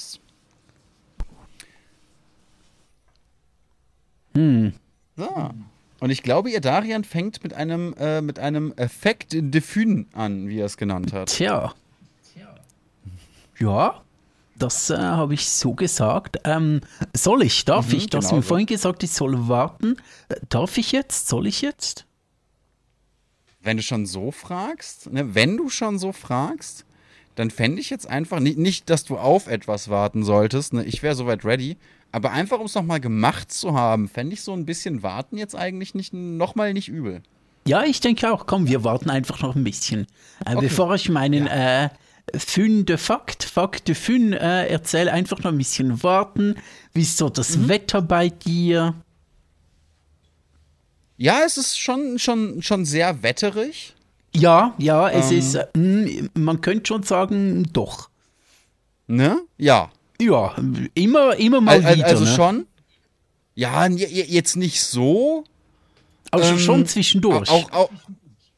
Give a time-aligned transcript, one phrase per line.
[0.00, 0.20] schreibst.
[4.34, 4.72] Hm.
[5.16, 5.50] So.
[6.00, 10.48] Und ich glaube, ihr Darian fängt mit einem, äh, mit einem Effekt de Fün an,
[10.48, 11.28] wie er es genannt hat.
[11.28, 11.74] Tja.
[13.58, 14.00] Ja,
[14.56, 16.38] das äh, habe ich so gesagt.
[16.44, 16.80] Ähm,
[17.14, 17.66] soll ich?
[17.66, 18.06] Darf Mhm, ich?
[18.06, 18.48] Du hast genau mir so.
[18.48, 19.96] vorhin gesagt, ich soll warten.
[20.30, 21.28] Äh, darf ich jetzt?
[21.28, 22.06] Soll ich jetzt?
[23.60, 26.86] Wenn du schon so fragst, ne, wenn du schon so fragst,
[27.40, 31.02] dann fände ich jetzt einfach, nicht, nicht, dass du auf etwas warten solltest, ne, ich
[31.02, 31.76] wäre soweit ready,
[32.12, 35.56] aber einfach, um es nochmal gemacht zu haben, fände ich so ein bisschen warten jetzt
[35.56, 37.22] eigentlich nicht, nochmal nicht übel.
[37.66, 38.46] Ja, ich denke auch.
[38.46, 40.06] Komm, wir warten einfach noch ein bisschen.
[40.44, 41.88] Äh, Bevor ich meinen äh,
[42.36, 46.56] Fün de Fakt, Fakt de Fün äh, erzähle, einfach noch ein bisschen warten.
[46.94, 47.68] Wie ist so das Mhm.
[47.68, 48.94] Wetter bei dir?
[51.16, 53.94] Ja, es ist schon, schon, schon sehr wetterig.
[54.34, 55.38] Ja, ja, es Ähm.
[55.38, 58.10] ist, äh, mh, man könnte schon sagen, doch.
[59.06, 59.40] Ne?
[59.58, 59.90] Ja.
[60.20, 60.54] Ja,
[60.94, 62.06] immer, immer mal Al- al- wieder.
[62.06, 62.30] also ne?
[62.34, 62.66] schon.
[63.54, 65.44] Ja, jetzt nicht so.
[66.30, 67.48] Also ähm, schon zwischendurch.
[67.50, 67.90] Auch, auch,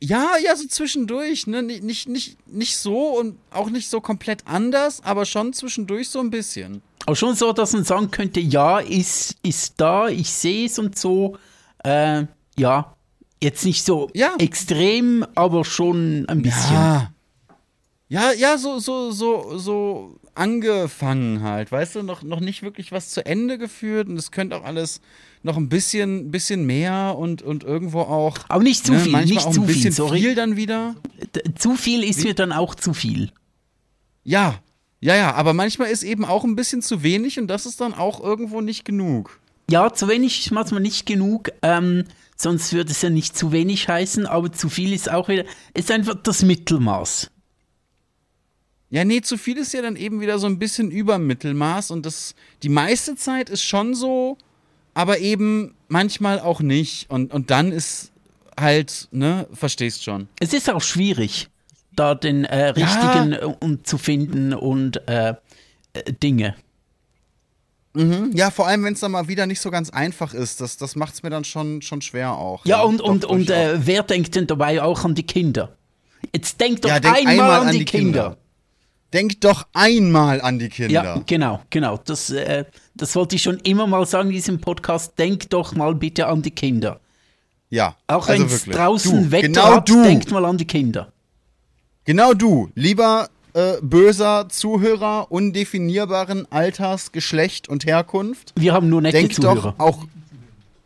[0.00, 1.62] ja, ja, so zwischendurch, ne?
[1.62, 6.18] Nicht, nicht, nicht, nicht so und auch nicht so komplett anders, aber schon zwischendurch so
[6.20, 6.82] ein bisschen.
[7.06, 10.98] Auch schon so, dass man sagen könnte, ja, ist, ist da, ich sehe es und
[10.98, 11.38] so.
[11.84, 12.24] Äh,
[12.58, 12.94] ja,
[13.42, 14.34] jetzt nicht so Ja.
[14.38, 16.74] extrem, aber schon ein bisschen.
[16.74, 17.12] Ja.
[18.08, 23.08] Ja, ja, so, so, so, so angefangen halt, weißt du, noch, noch nicht wirklich was
[23.08, 25.00] zu Ende geführt und es könnte auch alles
[25.42, 28.36] noch ein bisschen, bisschen mehr und, und irgendwo auch.
[28.48, 30.20] Aber nicht zu ne, viel, nicht auch zu ein bisschen viel, sorry.
[30.20, 30.94] viel dann wieder.
[31.56, 33.30] Zu viel ist mir dann auch zu viel.
[34.24, 34.58] Ja,
[35.00, 37.94] ja, ja, aber manchmal ist eben auch ein bisschen zu wenig und das ist dann
[37.94, 39.40] auch irgendwo nicht genug.
[39.70, 42.04] Ja, zu wenig ist manchmal nicht genug, ähm,
[42.36, 45.44] sonst würde es ja nicht zu wenig heißen, aber zu viel ist auch wieder,
[45.74, 47.30] ist einfach das Mittelmaß.
[48.90, 52.04] Ja, nee, zu viel ist ja dann eben wieder so ein bisschen über Mittelmaß und
[52.04, 54.36] das, die meiste Zeit ist schon so,
[54.92, 57.08] aber eben manchmal auch nicht.
[57.10, 58.12] Und, und dann ist
[58.58, 60.28] halt, ne, verstehst schon.
[60.40, 61.48] Es ist auch schwierig,
[61.94, 65.34] da den äh, richtigen äh, um, zu finden und äh,
[65.94, 66.12] äh,
[67.94, 68.30] Dinge.
[68.34, 70.96] Ja, vor allem, wenn es dann mal wieder nicht so ganz einfach ist, das, das
[70.96, 72.64] macht es mir dann schon, schon schwer auch.
[72.64, 73.74] Ja, und, doch, und, und durchaus.
[73.74, 75.76] äh, wer denkt denn dabei auch an die Kinder?
[76.34, 78.36] Jetzt denkt doch Ja, denk einmal, an die, Kinder.
[79.12, 80.92] Denk doch einmal an die Kinder.
[80.92, 81.98] Ja, genau, genau.
[82.04, 82.64] Das, äh,
[82.94, 85.18] das wollte ich schon immer mal sagen in diesem Podcast.
[85.18, 87.00] Denk doch mal bitte an die Kinder.
[87.68, 90.02] Ja, Auch also wenn es draußen du, Wetter genau hat, du.
[90.02, 91.12] denkt mal an die Kinder.
[92.04, 98.52] Genau du, lieber äh, böser Zuhörer undefinierbaren Alters, Geschlecht und Herkunft.
[98.56, 99.74] Wir haben nur nette Denk Zuhörer.
[99.76, 100.06] doch auch.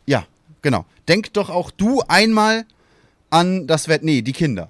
[0.05, 0.25] Ja,
[0.61, 0.85] genau.
[1.07, 2.65] Denk doch auch du einmal
[3.29, 4.03] an das Wett.
[4.03, 4.69] Nee, die Kinder.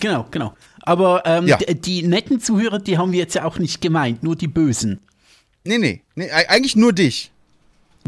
[0.00, 0.54] Genau, genau.
[0.82, 1.56] Aber ähm, Ja.
[1.58, 5.00] die netten Zuhörer, die haben wir jetzt ja auch nicht gemeint, nur die bösen.
[5.64, 7.30] Nee, nee, nee eigentlich nur dich.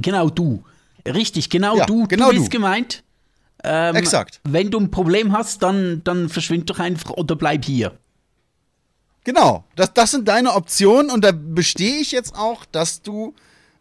[0.01, 0.63] Genau du.
[1.07, 2.07] Richtig, genau Ja, du.
[2.07, 2.51] genau du bist du.
[2.57, 3.03] gemeint.
[3.65, 4.41] Ähm, Exakt.
[4.45, 7.93] Wenn du ein Problem hast, dann, dann verschwind doch einfach oder bleib hier.
[9.25, 9.65] Genau.
[9.77, 13.35] Das, das sind deine Optionen und da bestehe ich jetzt auch, dass du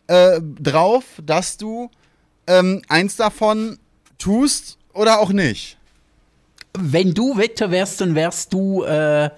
[0.08, 1.90] äh, drauf, dass du
[2.48, 3.80] ähm, eins davon
[4.18, 5.78] tust oder auch nicht.
[6.78, 9.30] Wenn du Wetter wärst, dann wärst du, äh,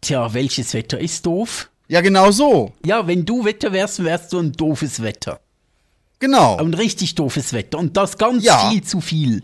[0.00, 1.70] tja, welches Wetter ist doof?
[1.88, 2.72] Ja, genau so.
[2.84, 5.40] Ja, wenn du Wetter wärst, wärst du ein doofes Wetter.
[6.20, 6.56] Genau.
[6.56, 7.78] Ein richtig doofes Wetter.
[7.78, 8.70] Und das ganz Ja.
[8.70, 9.42] viel zu viel.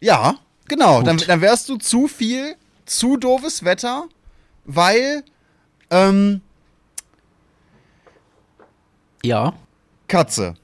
[0.00, 1.02] Ja, genau.
[1.02, 2.56] Dann, dann wärst du zu viel,
[2.86, 4.08] zu doofes Wetter,
[4.68, 5.24] weil
[5.90, 6.40] ähm,
[9.24, 9.54] Ja.
[10.06, 10.54] Katze.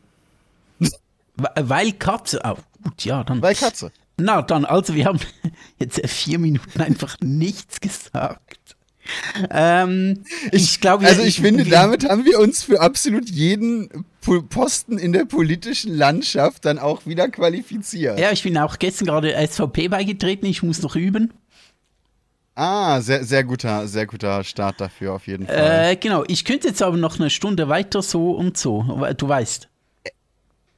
[0.78, 2.40] We- Weil Katze.
[2.44, 2.54] Oh,
[2.84, 3.42] gut, ja, dann.
[3.42, 3.90] Weil Katze.
[4.16, 5.18] Na, dann, also wir haben
[5.80, 8.76] jetzt vier Minuten einfach nichts gesagt.
[9.50, 14.40] Ähm, ich glaube, Also ich finde, wir- damit haben wir uns für absolut jeden Po-
[14.42, 18.18] Posten in der politischen Landschaft dann auch wieder qualifiziert.
[18.18, 21.34] Ja, ich bin auch gestern gerade SVP beigetreten, ich muss noch üben.
[22.54, 25.92] Ah, sehr, sehr guter, sehr guter Start dafür auf jeden Fall.
[25.92, 28.82] Äh, genau, ich könnte jetzt aber noch eine Stunde weiter so und so,
[29.16, 29.68] du weißt.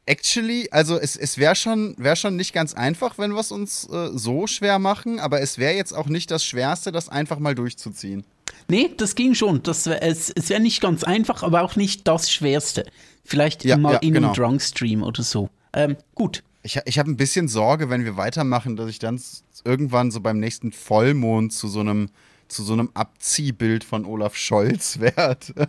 [0.08, 3.88] Actually, also es, es wäre schon, wär schon nicht ganz einfach, wenn wir es uns
[3.90, 7.56] äh, so schwer machen, aber es wäre jetzt auch nicht das Schwerste, das einfach mal
[7.56, 8.24] durchzuziehen.
[8.68, 9.64] Nee, das ging schon.
[9.64, 12.86] Das wär, es es wäre nicht ganz einfach, aber auch nicht das Schwerste.
[13.24, 14.28] Vielleicht Ja, mal ja, in genau.
[14.28, 15.50] einem Drunk-Stream oder so.
[15.72, 16.44] Ähm, gut.
[16.66, 19.20] Ich, ich habe ein bisschen Sorge, wenn wir weitermachen, dass ich dann
[19.64, 22.10] irgendwann so beim nächsten Vollmond zu so einem,
[22.48, 25.68] zu so einem Abziehbild von Olaf Scholz werde.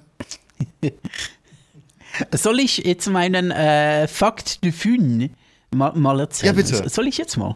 [2.34, 5.30] Soll ich jetzt meinen äh, Fakt de Fün
[5.70, 6.56] mal, mal erzählen?
[6.56, 6.90] Ja, bitte.
[6.90, 7.56] Soll ich jetzt mal?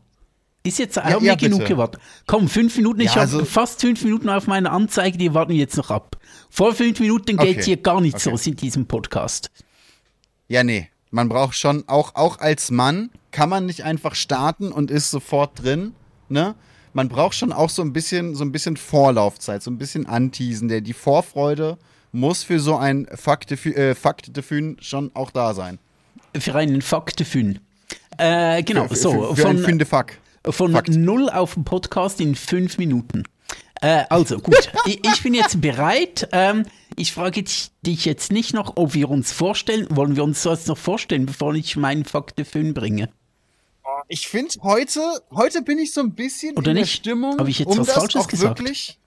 [0.62, 2.00] Ist jetzt Ja, haben wir ja, genug gewartet.
[2.28, 3.00] Komm, fünf Minuten.
[3.02, 6.16] Ich Ja, habe also- fast fünf Minuten auf meine Anzeige, die warten jetzt noch ab.
[6.52, 7.64] Vor fünf Minuten geht Okay.
[7.64, 8.32] hier gar nichts Okay.
[8.34, 9.50] los in diesem Podcast.
[10.48, 10.91] Ja, nee.
[11.12, 15.62] Man braucht schon, auch, auch als Mann kann man nicht einfach starten und ist sofort
[15.62, 15.94] drin,
[16.30, 16.56] ne?
[16.94, 20.68] Man braucht schon auch so ein bisschen, so ein bisschen Vorlaufzeit, so ein bisschen Anteasen.
[20.68, 21.78] Der, die Vorfreude
[22.12, 24.32] muss für so ein Fakte, äh, Fakte
[24.82, 25.80] schon auch da sein.
[26.38, 27.60] Für einen Faktefün.
[28.18, 29.12] Äh, genau, für, so.
[29.12, 30.18] Für, für ein von Finde Fuck.
[30.50, 30.90] von Fakt.
[30.90, 33.24] null auf den Podcast in fünf Minuten.
[33.82, 34.72] Äh, also, gut.
[34.86, 36.30] ich, ich bin jetzt bereit.
[36.32, 39.88] Ähm, ich frage dich, dich jetzt nicht noch, ob wir uns vorstellen.
[39.90, 43.10] Wollen wir uns das noch vorstellen, bevor ich meinen Faktefün bringe?
[44.08, 45.02] Ich finde, heute,
[45.32, 46.94] heute bin ich so ein bisschen Oder in der nicht?
[46.94, 48.60] Stimmung, Hab ich jetzt um was Falsches gesagt?
[48.60, 49.00] wirklich.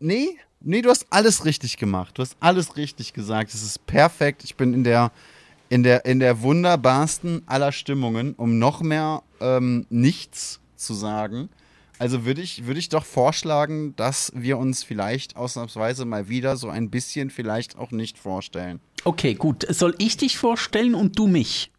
[0.00, 2.16] Nee, nee, du hast alles richtig gemacht.
[2.18, 3.52] Du hast alles richtig gesagt.
[3.52, 4.44] Es ist perfekt.
[4.44, 5.10] Ich bin in der,
[5.68, 11.48] in der, in der wunderbarsten aller Stimmungen, um noch mehr ähm, nichts zu sagen.
[11.98, 16.68] Also würde ich, würde ich doch vorschlagen, dass wir uns vielleicht ausnahmsweise mal wieder so
[16.68, 18.80] ein bisschen vielleicht auch nicht vorstellen.
[19.04, 19.66] Okay, gut.
[19.68, 21.72] Soll ich dich vorstellen und du mich?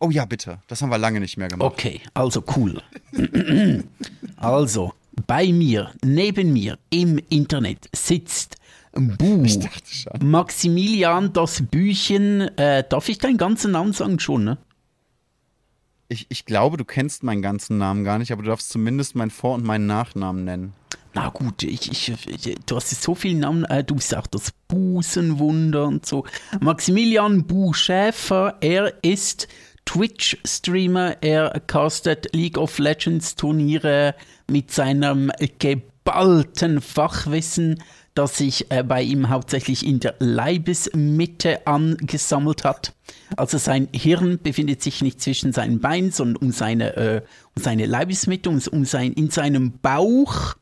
[0.00, 0.58] Oh ja, bitte.
[0.66, 1.72] Das haben wir lange nicht mehr gemacht.
[1.72, 2.82] Okay, also cool.
[4.36, 4.92] also,
[5.26, 8.56] bei mir, neben mir im Internet sitzt
[8.96, 9.42] Bu.
[9.44, 10.30] Ich dachte schon.
[10.30, 12.42] Maximilian das Büchen.
[12.56, 14.58] Äh, darf ich deinen ganzen Namen sagen schon, ne?
[16.08, 19.30] Ich, ich glaube, du kennst meinen ganzen Namen gar nicht, aber du darfst zumindest meinen
[19.30, 20.74] Vor- und meinen Nachnamen nennen.
[21.14, 25.86] Na gut, ich, ich, du hast so viele Namen, äh, du bist auch das Busenwunder
[25.86, 26.24] und so.
[26.60, 29.46] Maximilian Bu Schäfer, er ist
[29.84, 34.16] Twitch-Streamer, er castet League of Legends Turniere
[34.48, 37.82] mit seinem geballten Fachwissen,
[38.14, 42.92] das sich äh, bei ihm hauptsächlich in der Leibesmitte angesammelt hat.
[43.36, 47.22] Also sein Hirn befindet sich nicht zwischen seinen Beinen, sondern um seine, äh,
[47.56, 50.54] um seine Leibesmitte, um, um sein, in seinem Bauch.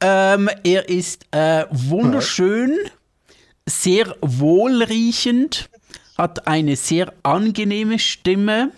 [0.00, 2.76] Ähm, er ist äh, wunderschön,
[3.66, 5.68] sehr wohlriechend,
[6.16, 8.70] hat eine sehr angenehme Stimme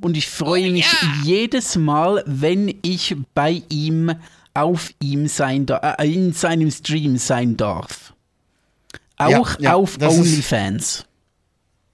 [0.00, 0.86] und ich freue mich
[1.24, 4.14] jedes Mal, wenn ich bei ihm
[4.62, 8.14] auf ihm sein da äh, in seinem Stream sein darf.
[9.16, 11.04] Auch Ja, ja, auf OnlyFans.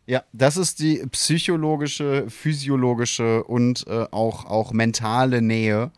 [0.07, 5.91] Ja, das ist die psychologische, physiologische und äh, auch, auch mentale Nähe,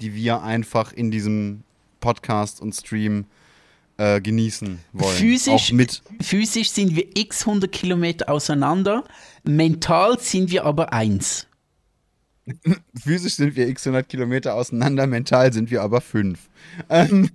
[0.00, 1.64] die wir einfach in diesem
[2.00, 3.26] Podcast und Stream
[3.96, 5.16] äh, genießen wollen.
[5.16, 6.02] Physisch, Auch mit.
[6.22, 9.04] physisch sind wir x 100 Kilometer auseinander,
[9.42, 11.46] mental sind wir aber eins.
[13.02, 16.48] Physisch sind wir x 100 Kilometer auseinander, mental sind wir aber fünf.
[16.88, 17.30] Ähm,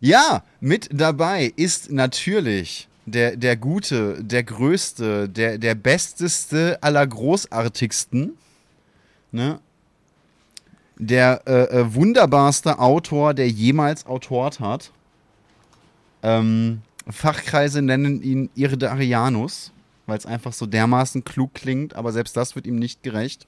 [0.00, 8.36] ja, mit dabei ist natürlich der, der Gute, der Größte, der, der Besteste aller Großartigsten.
[9.32, 9.60] Ne?
[10.98, 14.90] Der äh, äh, wunderbarste Autor, der jemals autort hat.
[16.22, 19.72] Ähm, Fachkreise nennen ihn Iridarianus,
[20.06, 23.46] weil es einfach so dermaßen klug klingt, aber selbst das wird ihm nicht gerecht.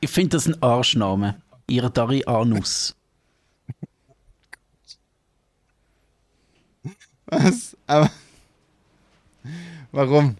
[0.00, 1.36] Ich finde das ein Arschname.
[1.68, 2.96] Irdarianus.
[7.26, 7.76] Was?
[7.86, 8.10] Aber.
[9.92, 10.36] Warum?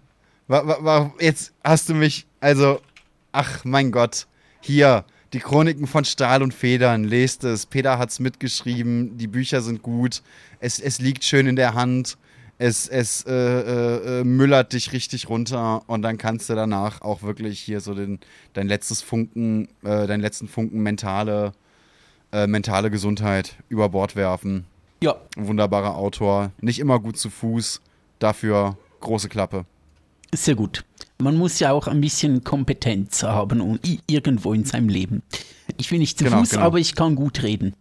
[0.48, 1.12] Wa- wa- Warum?
[1.20, 2.26] Jetzt hast du mich.
[2.40, 2.80] Also.
[3.32, 4.26] Ach, mein Gott.
[4.60, 5.04] Hier.
[5.32, 7.04] Die Chroniken von Stahl und Federn.
[7.04, 7.64] Lest es.
[7.64, 9.16] Peter hat's mitgeschrieben.
[9.16, 10.22] Die Bücher sind gut.
[10.60, 12.18] Es, es liegt schön in der Hand.
[12.62, 15.82] Es, es äh, äh, äh, müllert dich richtig runter.
[15.88, 18.20] Und dann kannst du danach auch wirklich hier so den,
[18.52, 21.54] dein letztes Funken, äh, deinen letzten Funken mentale,
[22.32, 24.64] äh, mentale Gesundheit über Bord werfen.
[25.02, 26.52] Ja, Wunderbarer Autor.
[26.60, 27.80] Nicht immer gut zu Fuß.
[28.20, 29.64] Dafür große Klappe.
[30.32, 30.84] sehr gut.
[31.18, 35.22] Man muss ja auch ein bisschen Kompetenz haben und irgendwo in seinem Leben.
[35.78, 36.62] Ich bin nicht zu Genau, Fuß, genau.
[36.62, 37.74] aber ich kann gut reden.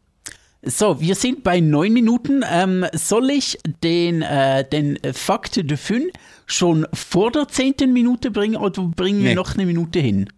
[0.63, 2.43] So, wir sind bei neun Minuten.
[2.47, 6.11] Ähm, soll ich den, äh, den Fakt de Fün
[6.45, 9.35] schon vor der zehnten Minute bringen oder bringen wir Nee.
[9.35, 10.29] noch eine Minute hin?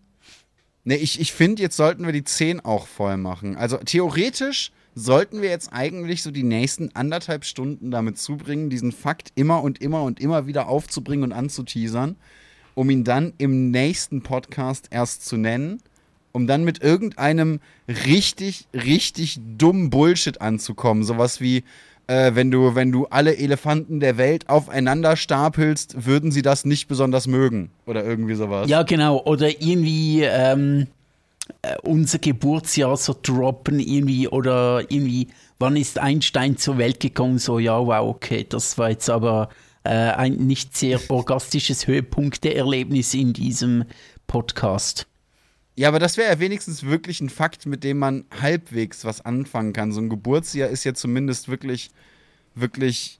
[0.85, 3.57] Ne, ich, ich finde, jetzt sollten wir die 10 auch voll machen.
[3.57, 9.31] Also theoretisch sollten wir jetzt eigentlich so die nächsten anderthalb Stunden damit zubringen, diesen Fakt
[9.35, 12.15] immer und immer und immer wieder aufzubringen und anzuteasern,
[12.75, 15.81] um ihn dann im nächsten Podcast erst zu nennen,
[16.33, 21.03] um dann mit irgendeinem richtig, richtig dummen Bullshit anzukommen.
[21.03, 21.63] Sowas wie,
[22.07, 26.87] äh, wenn, du, wenn du alle Elefanten der Welt aufeinander stapelst, würden sie das nicht
[26.87, 27.69] besonders mögen.
[27.85, 28.67] Oder irgendwie sowas.
[28.67, 29.23] Ja, genau.
[29.23, 30.87] Oder irgendwie ähm,
[31.61, 35.27] äh, unser Geburtsjahr so droppen irgendwie oder irgendwie,
[35.59, 37.37] wann ist Einstein zur Welt gekommen?
[37.37, 39.49] So, ja, wow, okay, das war jetzt aber
[39.83, 43.85] äh, ein nicht sehr orgastisches Höhepunkt-Erlebnis in diesem
[44.25, 45.05] Podcast.
[45.75, 49.73] Ja, aber das wäre ja wenigstens wirklich ein Fakt, mit dem man halbwegs was anfangen
[49.73, 49.91] kann.
[49.91, 51.89] So ein Geburtsjahr ist ja zumindest wirklich,
[52.53, 53.19] wirklich,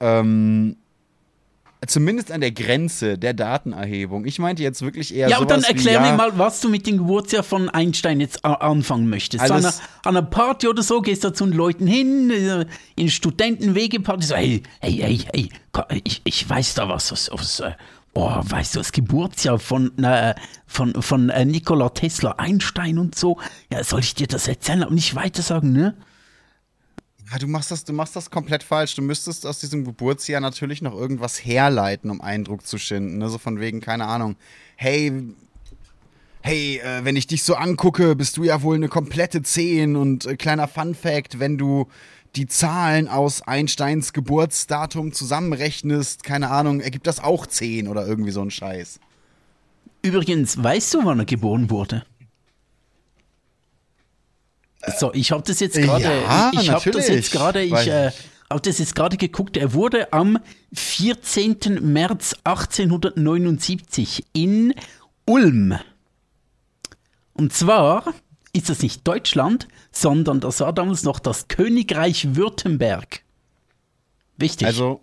[0.00, 0.76] ähm,
[1.86, 4.24] zumindest an der Grenze der Datenerhebung.
[4.26, 6.68] Ich meinte jetzt wirklich eher Ja, und dann erklär wie, ja, mir mal, was du
[6.68, 9.42] mit dem Geburtsjahr von Einstein jetzt a- anfangen möchtest.
[9.42, 12.66] Also an, einer, an einer Party oder so gehst du zu den Leuten hin, äh,
[12.96, 17.72] in Studentenwegeparty, so, hey, hey, hey, hey, ich, ich weiß da was aus, aus äh,
[18.14, 20.34] oh, weißt du, das Geburtsjahr von, äh,
[20.66, 23.38] von, von äh, Nikola Tesla, Einstein und so.
[23.70, 25.96] Ja, soll ich dir das erzählen, aber nicht weiter sagen, ne?
[27.30, 28.94] Ja, du machst das, du machst das komplett falsch.
[28.96, 33.18] Du müsstest aus diesem Geburtsjahr natürlich noch irgendwas herleiten, um Eindruck zu schinden.
[33.18, 33.28] Ne?
[33.30, 34.36] So von wegen, keine Ahnung.
[34.76, 35.10] Hey,
[36.42, 39.96] hey, äh, wenn ich dich so angucke, bist du ja wohl eine komplette 10.
[39.96, 41.88] Und äh, kleiner Fun Fact, wenn du
[42.36, 48.42] die Zahlen aus Einsteins Geburtsdatum zusammenrechnest, keine Ahnung, ergibt das auch 10 oder irgendwie so
[48.42, 48.98] ein Scheiß.
[50.02, 52.04] Übrigens, weißt du, wann er geboren wurde?
[54.98, 58.10] So, ich habe das jetzt gerade, ja, ich habe das jetzt gerade, ich äh,
[58.50, 59.56] habe das jetzt gerade geguckt.
[59.56, 60.38] Er wurde am
[60.74, 61.80] 14.
[61.80, 64.74] März 1879 in
[65.24, 65.78] Ulm.
[67.32, 68.14] Und zwar
[68.54, 73.20] ist das nicht Deutschland, sondern das war damals noch das Königreich Württemberg.
[74.36, 74.66] Wichtig.
[74.66, 75.00] Also,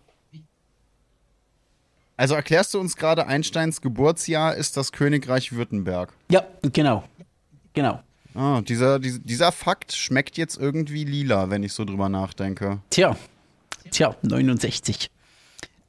[2.17, 6.13] also erklärst du uns gerade, Einsteins Geburtsjahr ist das Königreich Württemberg.
[6.29, 7.03] ja, genau,
[7.73, 8.01] genau.
[8.33, 12.79] Ah, dieser, dieser, dieser Fakt schmeckt jetzt irgendwie lila, wenn ich so drüber nachdenke.
[12.89, 13.17] Tja,
[13.89, 15.09] tja, 69.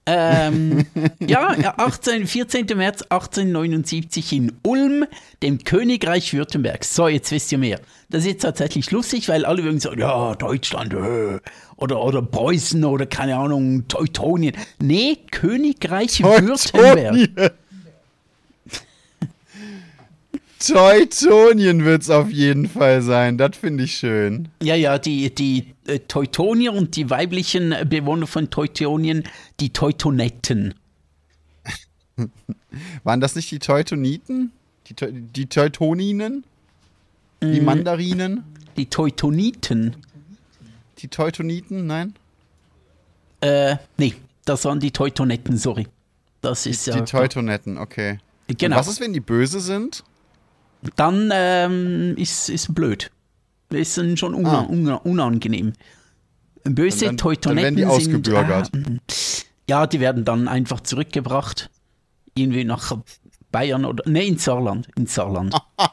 [0.04, 0.84] Ähm,
[1.20, 2.66] ja, ja, 18, 14.
[2.74, 5.04] März 1879 in Ulm,
[5.42, 6.84] dem Königreich Württemberg.
[6.84, 7.80] So, jetzt wisst ihr mehr.
[8.10, 11.38] Das ist jetzt tatsächlich lustig, weil alle würden sagen, ja, Deutschland, äh,
[11.76, 14.56] oder, oder Preußen oder keine Ahnung, Teutonien.
[14.80, 17.52] Nee, Königreich Württemberg.
[20.58, 23.38] Teutonien wird's auf jeden Fall sein.
[23.38, 24.48] Das finde ich schön.
[24.62, 25.71] Ja, ja, die, die
[26.08, 29.24] Teutonier und die weiblichen Bewohner von Teutonien,
[29.60, 30.74] die Teutonetten.
[33.04, 34.52] Waren das nicht die Teutoniten?
[34.86, 36.44] Die, Teu die Teutoninen?
[37.42, 38.44] Die Mandarinen?
[38.76, 39.96] Die Teutoniten.
[40.98, 41.86] Die Teutoniten?
[41.86, 42.14] Nein?
[43.40, 45.88] Äh, nee, das waren die Teutonetten, sorry.
[46.40, 46.94] Das ist ja.
[46.94, 48.18] Die Teutonetten, okay.
[48.46, 48.76] Genau.
[48.76, 50.04] Und was ist, wenn die böse sind?
[50.96, 53.10] Dann ähm, ist, ist blöd.
[53.74, 54.66] Ist dann schon una Ah.
[54.68, 55.72] una unangenehm.
[56.64, 58.26] Böse Dann- Teutonetten dann werden die sind.
[58.26, 58.70] ausgebürgert.
[58.74, 59.14] ah,
[59.68, 61.70] ja, die werden dann einfach zurückgebracht.
[62.34, 62.96] Irgendwie nach
[63.50, 64.04] Bayern oder.
[64.08, 64.88] Nee, ins Saarland.
[64.96, 65.54] Ins Saarland.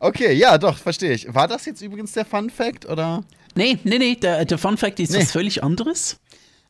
[0.00, 1.32] Okay, ja, doch, verstehe ich.
[1.34, 3.24] War das jetzt übrigens der Fun Fact oder?
[3.54, 5.20] Nee, nee, nee, der, der Fun Fact ist Nee.
[5.20, 6.18] was völlig anderes.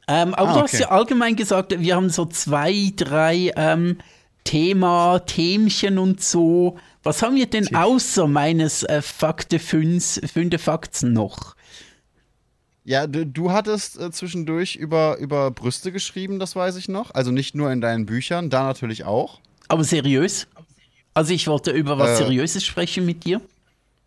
[0.06, 0.82] Ähm, aber Ah, du hast okay.
[0.84, 3.98] ja allgemein gesagt, wir haben so zwei, drei ähm,
[4.44, 6.78] Thema, Themchen und so.
[7.08, 11.56] Was haben wir denn außer meines äh, Fakte 5, fünfte Fakts noch?
[12.84, 17.10] Ja, du, du hattest äh, zwischendurch über, über Brüste geschrieben, das weiß ich noch.
[17.14, 19.40] Also nicht nur in deinen Büchern, da natürlich auch.
[19.68, 20.48] Aber seriös?
[21.14, 22.24] Also ich wollte über was Äh.
[22.24, 23.40] Seriöses sprechen mit dir.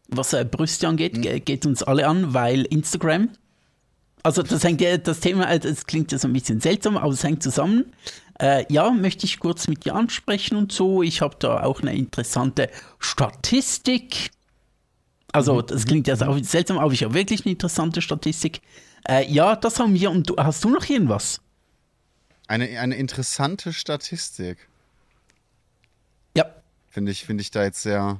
[0.07, 1.21] Was äh, Brüste angeht, Hm.
[1.23, 3.29] ge- geht uns alle an, weil Instagram.
[4.21, 7.11] Also das hängt ja, das Thema, äh, das klingt ja so ein bisschen seltsam, aber
[7.11, 7.91] es hängt zusammen.
[8.41, 11.03] Äh, ja, möchte ich kurz mit dir ansprechen und so.
[11.03, 14.31] Ich habe da auch eine interessante Statistik.
[15.31, 15.67] Also Mhm.
[15.67, 18.61] das klingt ja seltsam, aber ich habe wirklich eine interessante Statistik.
[19.07, 20.09] Äh, ja, das haben wir.
[20.09, 21.39] Und du, hast du noch irgendwas?
[22.47, 24.67] Eine, eine interessante Statistik.
[26.35, 26.45] Ja.
[26.89, 28.19] Finde ich, finde ich da jetzt sehr.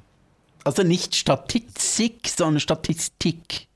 [0.64, 3.66] Also nicht Statistik, sondern Statistik.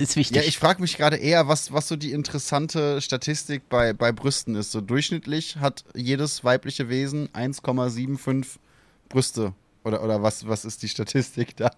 [0.00, 0.36] Ist wichtig.
[0.36, 4.54] Ja, ich frage mich gerade eher, was, was so die interessante Statistik bei, bei Brüsten
[4.54, 4.72] ist.
[4.72, 8.58] So durchschnittlich hat jedes weibliche Wesen 1,75
[9.08, 9.52] Brüste.
[9.84, 11.70] Oder, oder was, was ist die Statistik da?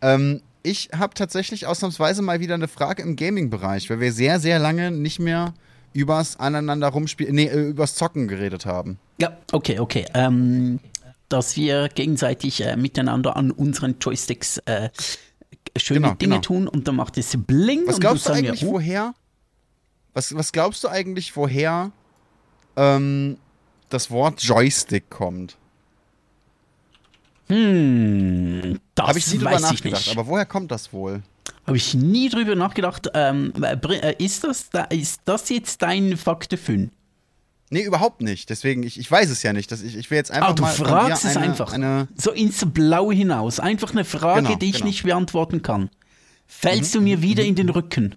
[0.00, 4.58] Ähm, ich habe tatsächlich ausnahmsweise mal wieder eine Frage im Gaming-Bereich, weil wir sehr, sehr
[4.58, 5.54] lange nicht mehr
[5.92, 8.98] übers aneinander rumspielen, nee, äh, übers Zocken geredet haben.
[9.20, 10.06] Ja, okay, okay.
[10.14, 10.80] Ähm,
[11.28, 14.90] dass wir gegenseitig äh, miteinander an unseren Joysticks äh,
[15.76, 16.40] schöne Genau, Dinge genau.
[16.40, 19.14] tun und dann macht es Bling Was und glaubst du sagen eigentlich, oh, woher?
[20.14, 21.92] Was, was glaubst du eigentlich, woher
[22.76, 23.36] ähm,
[23.88, 25.56] das Wort Joystick kommt?
[27.48, 30.16] hm, das Habe ich nie drüber nachgedacht, nicht.
[30.18, 31.22] aber woher kommt das wohl?
[31.66, 33.08] Habe ich nie drüber nachgedacht.
[33.14, 36.90] Ähm, äh, äh, ist, das, da, ist das jetzt dein Fakte 5?
[37.70, 38.48] Nee, überhaupt nicht.
[38.50, 39.70] Deswegen, ich, ich weiß es ja nicht.
[39.70, 41.72] Das, ich, ich will jetzt einfach Ah, du mal fragst es eine, einfach.
[41.72, 43.60] Eine, So ins Blaue hinaus.
[43.60, 44.86] Einfach eine Frage, Genau, die ich genau.
[44.86, 45.82] nicht beantworten kann.
[45.82, 45.90] Mhm,
[46.46, 48.14] Fällst du mir wieder in den Rücken?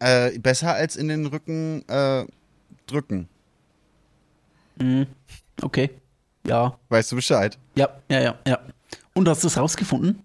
[0.00, 2.26] äh, besser als in den Rücken äh,
[2.86, 3.28] drücken.
[5.62, 5.90] Okay.
[6.46, 7.56] Ja, Weißt du Bescheid?
[7.76, 8.58] ja, ja, ja, ja.
[9.14, 10.20] Und hast du es rausgefunden,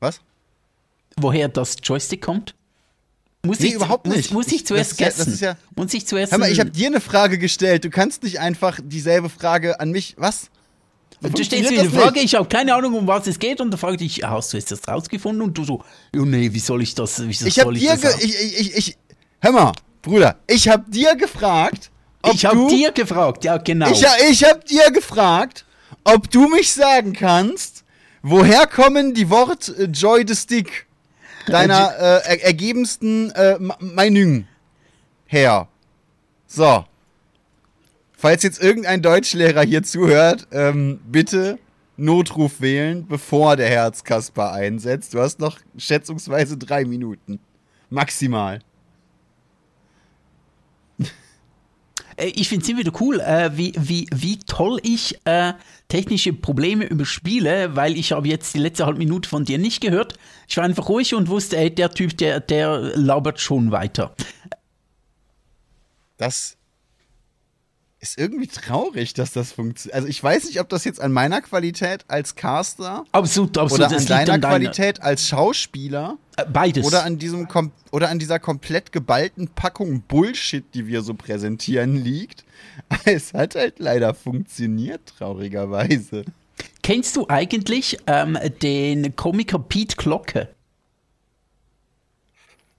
[0.00, 0.20] Was?
[1.16, 2.54] woher das Joystick kommt?
[3.44, 4.32] Muss Nee, ich, überhaupt muss, nicht.
[4.32, 6.30] Muss ich Ich- zuerst das ja- das ja- muss ich zuerst.
[6.32, 7.84] Hör mal, ich habe dir eine Frage gestellt.
[7.84, 10.14] Du kannst nicht einfach dieselbe Frage an mich.
[10.16, 10.48] Was?
[11.20, 12.24] Du stellst mir eine Frage, nicht?
[12.26, 14.56] ich habe keine Ahnung, um was es geht, und dann frage ich dich, hast du
[14.56, 15.42] jetzt das rausgefunden?
[15.42, 15.82] Und du so,
[16.14, 18.76] ja, nee, wie soll ich das, wie soll Ich habe dir, das ich, ich, ich,
[18.76, 18.96] ich,
[19.40, 19.72] hör mal,
[20.02, 21.90] Bruder, ich habe dir gefragt,
[22.22, 23.90] ob Ich habe dir gefragt, ja, genau.
[23.90, 25.64] ich, ich habe dir gefragt,
[26.04, 27.84] ob du mich sagen kannst,
[28.22, 30.86] woher kommen die Wort äh, Joy the Stick
[31.46, 34.46] deiner äh, er ergebensten äh, Meinung
[35.26, 35.68] her.
[36.46, 36.84] So.
[38.12, 41.58] Falls jetzt irgendein Deutschlehrer hier zuhört, ähm, bitte
[41.96, 45.14] Notruf wählen, bevor der Herzkasper einsetzt.
[45.14, 47.40] Du hast noch schätzungsweise drei Minuten.
[47.90, 48.60] Maximal.
[52.16, 55.54] Äh, Ich finde es immer wieder cool, äh, wie, wie, wie toll ich äh,
[55.92, 60.14] technische Probleme überspiele, weil ich habe jetzt die letzte halbe Minute von dir nicht gehört.
[60.48, 64.14] Ich war einfach ruhig und wusste, ey, der Typ, der, der labert schon weiter.
[66.16, 66.56] Das
[68.00, 69.94] ist irgendwie traurig, dass das funktioniert.
[69.94, 73.86] Also ich weiß nicht, ob das jetzt an meiner Qualität als Caster Absolut, absolut.
[73.88, 76.84] oder an deiner an deiner- Qualität als Schauspieler Äh, Beides.
[76.86, 77.46] oder an diesem
[77.92, 82.44] oder an dieser komplett geballten Packung Bullshit, die wir so präsentieren, liegt.
[83.04, 86.24] Es hat halt leider funktioniert, traurigerweise.
[86.82, 90.48] Kennst du eigentlich ähm, den Komiker Pete Glocke?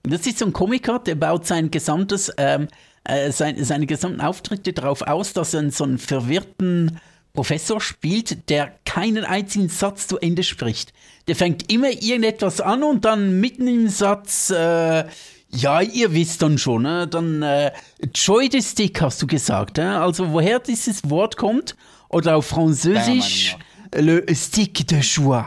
[0.03, 2.67] Das ist so ein Komiker, der baut sein gesamtes, ähm,
[3.05, 6.99] äh, sein, seine gesamten Auftritte darauf aus, dass er so einen verwirrten
[7.31, 10.93] Professor spielt, der keinen einzigen Satz zu Ende spricht.
[11.27, 15.05] Der fängt immer irgendetwas an und dann mitten im Satz, äh,
[15.53, 17.07] ja, ihr wisst dann schon, ne?
[17.07, 17.71] dann äh,
[18.13, 19.99] Joy the Stick hast du gesagt, ne?
[19.99, 21.75] also woher dieses Wort kommt
[22.09, 23.57] oder auf Französisch
[23.95, 25.45] le Stick de Joie.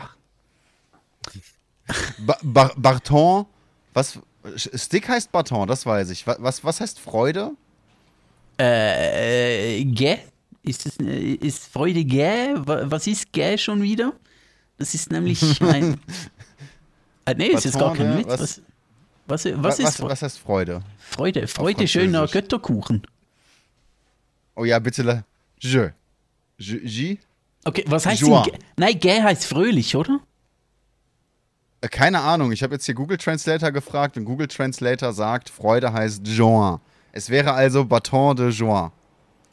[2.19, 3.47] Ba Bar Barton,
[3.95, 4.19] was
[4.75, 6.27] Stick heißt Baton, das weiß ich.
[6.27, 7.53] Wa- Was, was heißt Freude?
[8.59, 10.19] Äh, gay?
[10.63, 12.55] Ist, es, äh, ist Freude gay?
[12.57, 14.13] Wa- Was ist gay schon wieder?
[14.79, 16.01] Das ist nämlich ein.
[17.25, 18.19] äh, nee, es ist gar Baton, kein ne?
[18.19, 18.27] Witz.
[18.29, 18.63] Was,
[19.27, 20.83] Was- was, ist was, was heißt Freude?
[20.99, 21.47] Freude?
[21.49, 22.27] Freude schöner.
[22.29, 23.07] Götterkuchen.
[24.55, 25.25] Oh ja, bitte.
[25.61, 25.91] Je.
[26.59, 26.79] Je.
[26.85, 27.19] je?
[27.65, 28.45] Okay, was heißt Joie.
[28.45, 28.59] denn?
[28.77, 30.21] Nein, gay heißt fröhlich, oder?
[31.81, 32.53] Äh, Keine Ahnung.
[32.53, 36.81] Ich habe jetzt hier Google Translator gefragt und Google Translator sagt, Freude heißt Joie.
[37.13, 38.93] Es wäre also Baton de Joie.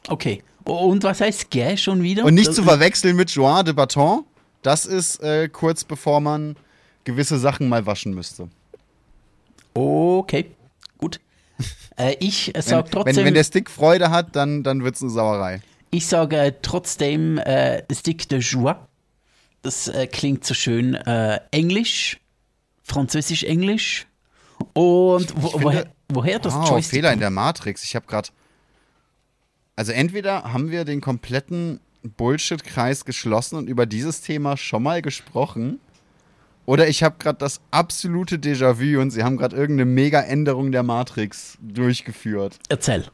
[0.08, 0.42] Okay.
[0.64, 2.24] Und was heißt gay schon wieder?
[2.24, 4.24] Und nicht Das- zu verwechseln mit Joie de Baton.
[4.62, 6.56] Das ist äh, kurz bevor man
[7.04, 8.48] gewisse Sachen mal waschen müsste.
[9.74, 10.46] Okay,
[10.98, 11.20] gut.
[11.96, 13.14] Äh, ich sage trotzdem.
[13.18, 15.60] wenn, wenn der Stick Freude hat, dann, dann wird es eine Sauerei.
[15.92, 18.74] Ich sage trotzdem äh, Stick de Joie.
[19.62, 22.18] Das äh, klingt so schön äh, englisch,
[22.82, 24.06] französisch-englisch.
[24.72, 27.84] Und wo, finde- woher, woher das Wow, Joystick Fehler in der Matrix.
[27.84, 28.30] Ich habe gerade.
[29.76, 35.78] Also entweder haben wir den kompletten Bullshit-Kreis geschlossen und über dieses Thema schon mal gesprochen,
[36.66, 41.58] oder ich habe gerade das absolute Déjà-vu und sie haben gerade irgendeine Mega-Änderung der Matrix
[41.60, 42.58] durchgeführt.
[42.68, 43.04] Erzähl.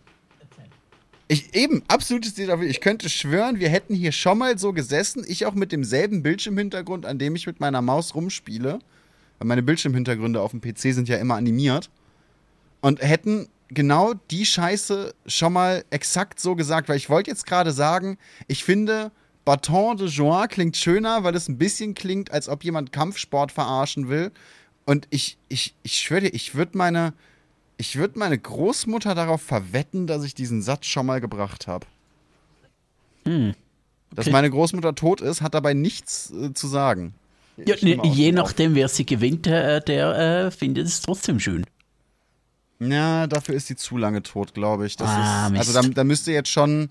[1.27, 2.63] Ich, eben, absolutes Déjà-vu.
[2.63, 7.07] Ich könnte schwören, wir hätten hier schon mal so gesessen, ich auch mit demselben Bildschirmhintergrund,
[7.07, 8.81] an dem ich mit meiner Maus rumspiele.
[9.39, 11.89] Weil meine Bildschirmhintergründe auf dem PC sind ja immer animiert.
[12.81, 16.89] Und hätten genau die Scheiße schon mal exakt so gesagt.
[16.89, 19.13] Weil ich wollte jetzt gerade sagen, ich finde,
[19.51, 24.09] Baton de Joie klingt schöner, weil es ein bisschen klingt, als ob jemand Kampfsport verarschen
[24.09, 24.31] will.
[24.85, 27.15] Und ich, ich, ich schwöre dir, ich würde meine,
[27.77, 31.85] ich würde meine Großmutter darauf verwetten, dass ich diesen Satz schon mal gebracht habe.
[33.27, 33.55] Hm.
[34.15, 34.33] Dass Okay.
[34.33, 37.15] meine Großmutter tot ist, hat dabei nichts äh, zu sagen.
[37.57, 41.65] Ja, ne, je dem nachdem, wer sie gewinnt, äh, der äh, findet es trotzdem schön.
[42.79, 44.97] Ja, dafür ist sie zu lange tot, glaube ich.
[44.97, 46.91] Das Ah, ist, also da, da müsste jetzt schon,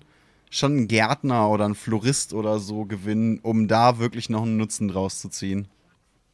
[0.50, 4.88] schon ein Gärtner oder ein Florist oder so gewinnen, um da wirklich noch einen Nutzen
[4.88, 5.68] draus zu ziehen.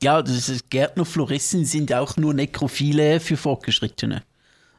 [0.03, 4.23] Ja, das ist, Gärtner, Floristen sind auch nur Nekrophile für Fortgeschrittene.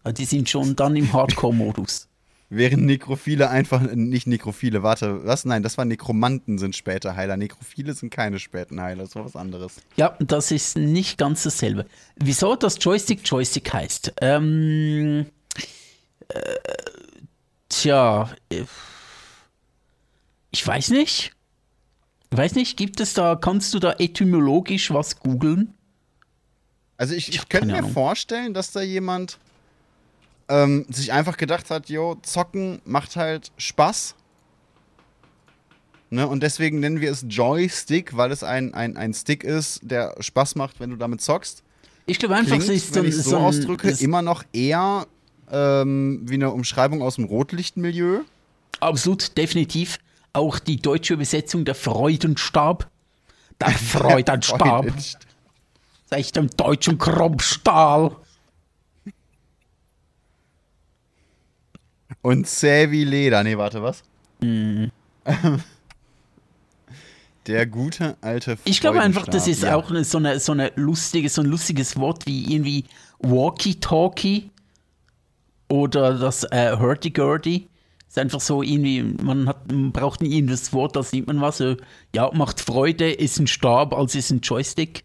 [0.03, 2.07] Also Die sind schon dann im Hardcore-Modus.
[2.49, 5.43] Während Nekrophile einfach, äh, nicht Nekrophile, warte, was?
[5.43, 7.35] Nein, das war Nekromanten sind später Heiler.
[7.35, 9.73] Nekrophile sind keine späten Heiler, das war was anderes.
[9.97, 11.85] Ja, das ist nicht ganz dasselbe.
[12.15, 14.13] Wieso das Joystick Joystick heißt?
[14.21, 15.25] Ähm,
[16.29, 16.39] äh,
[17.67, 18.63] tja, äh,
[20.57, 21.33] ich weiß nicht.
[22.31, 25.75] Ich weiß nicht, gibt es da, kannst du da etymologisch was googeln?
[26.97, 27.91] Also ich, Ich könnte mir Ahnung.
[27.91, 29.37] vorstellen, dass da jemand
[30.49, 34.15] ähm, sich einfach gedacht hat, jo, zocken macht halt Spaß.
[36.09, 36.27] Ne?
[36.27, 40.55] Und deswegen nennen wir es Joystick, weil es ein, ein, ein Stick ist, der Spaß
[40.55, 41.61] macht, wenn du damit zockst.
[42.07, 45.05] Ich glaube einfach, Klingt, ist wenn so, ich so, so ausdrücke, immer noch eher
[45.51, 48.21] ähm, wie eine Umschreibung aus dem Rotlichtmilieu.
[48.79, 49.99] Absolut, definitiv.
[50.37, 52.87] Auch die deutsche Übersetzung der Freudenstab.
[53.59, 54.85] Der Freudenstab.
[54.85, 55.17] Ist
[56.11, 58.15] echt im deutschen Krummstahl.
[62.21, 63.43] Und zäh wie Leder.
[63.43, 64.03] Nee, warte, was?
[64.39, 64.91] Mhm.
[67.47, 69.75] Der gute alte Ich glaube einfach, das ist ja.
[69.75, 72.83] auch so, eine, so, eine lustige, so ein lustiges Wort wie irgendwie
[73.19, 74.51] Walkie-Talkie
[75.69, 77.69] oder das äh, Hurdy-Gurdy.
[78.17, 81.57] Ist einfach so irgendwie, man, hat, man braucht ein irgendein Wort, da sieht man was.
[81.57, 81.77] So,
[82.15, 85.03] ja, macht Freude, ist ein Stab, als ist ein Joystick.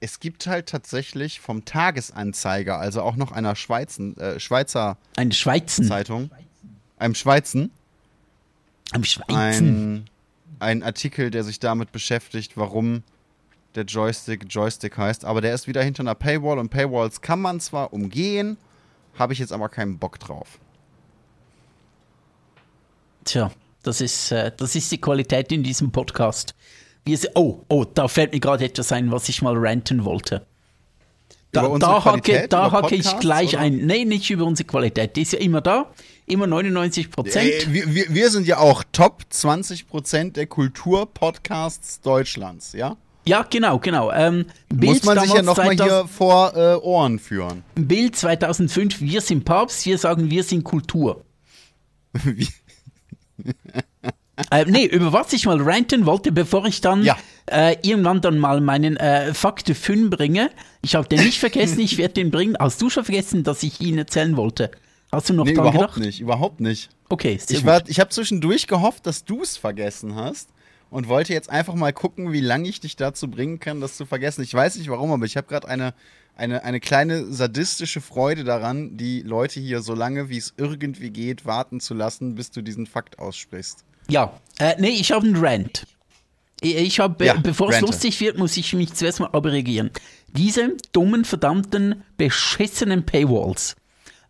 [0.00, 5.84] Es gibt halt tatsächlich vom Tagesanzeiger, also auch noch einer Schweizen, äh, Schweizer Ein Schweizen.
[5.84, 6.30] Zeitung,
[6.96, 7.70] einem Schweizen,
[8.92, 9.36] Am Schweizen.
[9.36, 10.04] ein,
[10.58, 13.02] ein Artikel, der sich damit beschäftigt, warum
[13.74, 15.26] der Joystick Joystick heißt.
[15.26, 18.56] Aber der ist wieder hinter einer Paywall und Paywalls kann man zwar umgehen,
[19.18, 20.58] habe ich jetzt aber keinen Bock drauf.
[23.30, 23.52] Tja,
[23.84, 26.52] das ist, äh, das ist die Qualität in diesem Podcast.
[27.04, 30.44] Wir oh, oh, da fällt mir gerade etwas ein, was ich mal ranten wollte.
[31.52, 33.60] Da, da hacke, Qualität, da über hacke ich Podcasts, gleich oder?
[33.60, 33.86] ein.
[33.86, 35.14] Nee, nicht über unsere Qualität.
[35.14, 35.92] Die ist ja immer da.
[36.26, 37.52] Immer 99 Prozent.
[37.52, 42.96] Ey, wir, wir, wir sind ja auch Top 20% der Kulturpodcasts Deutschlands, ja?
[43.26, 44.10] Ja, genau, genau.
[44.10, 47.62] Ähm, Muss man sich ja nochmal 2000 hier vor äh, Ohren führen.
[47.76, 51.24] Bild 2005, wir sind Papst, wir sagen, wir sind Kultur.
[52.24, 52.48] Wie-
[54.50, 57.16] Äh, nee, über was ich mal ranten wollte, bevor ich dann Ja.
[57.46, 60.50] äh, irgendwann dann mal meinen äh, Fakte 5 bringe.
[60.82, 62.56] Ich habe den nicht vergessen, ich werde den bringen.
[62.58, 64.70] Hast du schon vergessen, dass ich ihn erzählen wollte?
[65.12, 66.06] Hast du noch nee, dran überhaupt gedacht?
[66.06, 66.88] nicht, überhaupt nicht.
[67.10, 70.48] Okay, sehr Ich, war- ich habe zwischendurch gehofft, dass du es vergessen hast
[70.88, 74.06] und wollte jetzt einfach mal gucken, wie lange ich dich dazu bringen kann, das zu
[74.06, 74.42] vergessen.
[74.42, 75.92] Ich weiß nicht warum, aber ich habe gerade eine,
[76.36, 81.44] eine, eine kleine sadistische Freude daran, die Leute hier so lange, wie es irgendwie geht,
[81.44, 83.84] warten zu lassen, bis du diesen Fakt aussprichst.
[84.08, 85.86] Ja, äh, nee, ich habe einen Rant.
[86.62, 89.90] Ich, habe, Ja, bevor es lustig wird, muss ich mich zuerst mal abreagieren.
[90.28, 93.76] Diese dummen, verdammten, beschissenen Paywalls.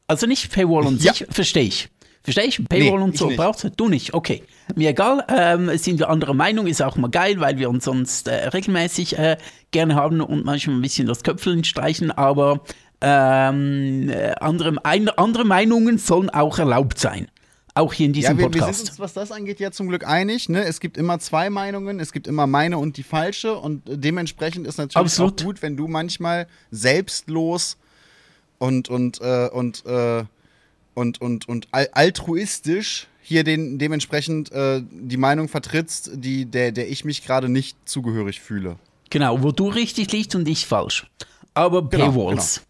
[0.07, 1.13] Also nicht Paywall und Ja.
[1.13, 1.89] sich, verstehe ich.
[2.23, 2.69] Verstehe ich?
[2.69, 3.69] Paywall Nee, und so brauchst?
[3.77, 4.43] Du nicht, okay.
[4.77, 8.29] Mir egal, ähm, sind wir anderer Meinung, ist auch mal geil, weil wir uns sonst
[8.29, 9.37] äh, regelmäßig äh,
[9.71, 12.61] gerne haben und manchmal ein bisschen das Köpfeln streichen, aber
[13.01, 17.29] ähm, äh, andere, ein, andere Meinungen sollen auch erlaubt sein.
[17.75, 18.79] Auch hier in diesem Ja, wir, wir Podcast.
[18.81, 20.49] sind uns, was das angeht, ja zum Glück einig.
[20.49, 20.65] Ne?
[20.65, 24.79] Es gibt immer zwei Meinungen, es gibt immer meine und die falsche und dementsprechend ist
[24.79, 25.41] natürlich Absolut.
[25.41, 27.77] auch gut, wenn du manchmal selbstlos
[28.59, 30.25] und und äh, und äh,
[30.95, 36.91] und und und al altruistisch hier den dementsprechend äh, die Meinung vertrittst, die der der
[36.91, 38.77] ich mich gerade nicht zugehörig fühle.
[39.09, 41.07] Genau, wo du richtig liegst und ich falsch.
[41.55, 42.63] Aber Genau, Paywalls.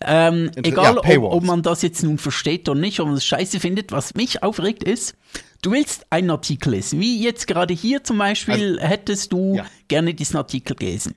[0.00, 1.34] Ähm, Inter- egal, ja, ob, Paywalls.
[1.34, 4.42] ob man das jetzt nun versteht oder nicht, ob man es scheiße findet, was mich
[4.42, 5.14] aufregt ist,
[5.62, 7.00] du willst einen Artikel lesen.
[7.00, 9.66] Wie jetzt gerade hier zum Beispiel hättest du ja.
[9.88, 11.14] gerne diesen Artikel gelesen.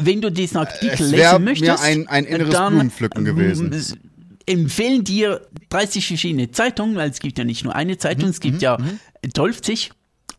[0.00, 3.70] Wenn du diesen Artikel es lesen mir möchtest, ein- ein inneres dann Blumenpflücken gewesen.
[4.50, 8.40] Empfehlen dir 30 verschiedene Zeitungen, weil es gibt ja nicht nur eine Zeitung, Mhm, es
[8.40, 8.78] gibt ja
[9.34, 9.60] 12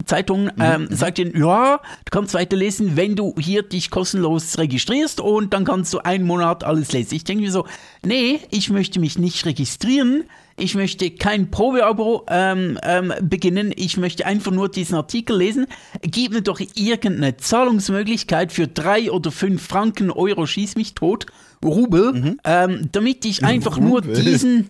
[0.06, 5.54] Zeitungen, ähm, sagt ihnen, ja, du kannst weiterlesen, wenn du hier dich kostenlos registrierst und
[5.54, 7.16] dann kannst du einen Monat alles lesen.
[7.16, 7.66] Ich denke mir so,
[8.04, 10.24] nee, ich möchte mich nicht registrieren,
[10.58, 15.68] ich möchte kein Probeabo ähm, ähm, beginnen, ich möchte einfach nur diesen Artikel lesen.
[16.02, 21.26] Gib mir doch irgendeine Zahlungsmöglichkeit für drei oder fünf Franken, Euro, schieß mich tot,
[21.64, 24.16] Rubel, ähm, damit ich einfach nur Rubel.
[24.24, 24.70] diesen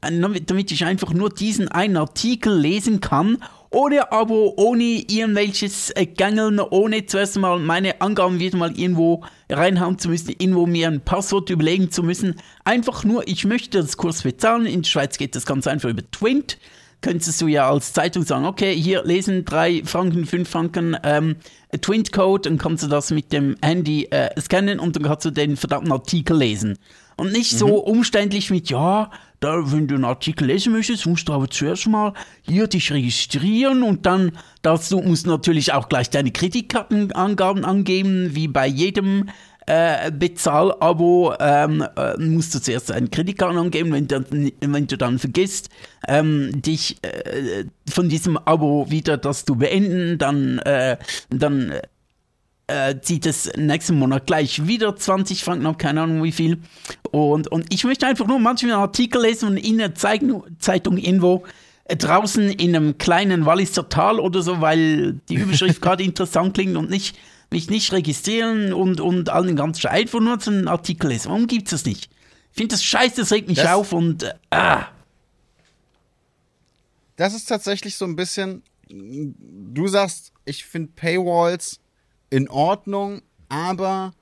[0.00, 3.38] äh, damit ich einfach nur diesen einen Artikel lesen kann,
[3.70, 9.98] ohne Abo, ohne irgendwelches äh, Gängeln, ohne zuerst mal meine Angaben wieder mal irgendwo reinhauen
[9.98, 12.36] zu müssen, irgendwo mir ein Passwort überlegen zu müssen.
[12.64, 14.66] Einfach nur, ich möchte das Kurs bezahlen.
[14.66, 16.58] In der Schweiz geht das ganz einfach über Twint.
[17.00, 21.36] Könntest du ja als Zeitung sagen, okay, hier lesen drei Franken, fünf Franken ähm,
[21.80, 25.56] Twint-Code, dann kannst du das mit dem Handy äh, scannen und dann kannst du den
[25.56, 26.76] verdammten Artikel lesen.
[27.18, 31.32] Und nicht so umständlich mit, ja, da, wenn du einen Artikel lesen möchtest, musst du
[31.32, 36.10] aber zuerst mal hier dich registrieren und dann darfst du, musst du natürlich auch gleich
[36.10, 39.30] deine Kreditkartenangaben angeben, wie bei jedem
[39.66, 44.24] äh, Bezahlabo ähm, äh, musst du zuerst eine Kreditkarte angeben, wenn, dann,
[44.60, 45.70] wenn du dann vergisst,
[46.06, 50.96] ähm, dich äh, von diesem Abo wieder das zu beenden, dann, äh,
[51.30, 51.72] dann
[52.68, 56.58] äh, zieht es nächsten Monat gleich wieder 20 Franken ab, keine Ahnung wie viel.
[57.10, 60.96] Und, und ich möchte einfach nur manchmal einen Artikel lesen und in der Zeitung, Zeitung
[60.98, 61.44] irgendwo
[61.88, 66.90] draußen in einem kleinen Walliser Tal oder so, weil die Überschrift gerade interessant klingt und
[66.90, 67.16] nicht
[67.50, 71.30] mich nicht registrieren und, und allen ganz einfach nur so einen Artikel lesen.
[71.30, 72.10] Warum gibt es das nicht?
[72.52, 74.86] Ich finde das scheiße, das regt mich Das- auf und äh, ah.
[77.16, 78.62] Das ist tatsächlich so ein bisschen.
[78.90, 81.80] Du sagst, ich finde Paywalls
[82.30, 84.12] in Ordnung, aber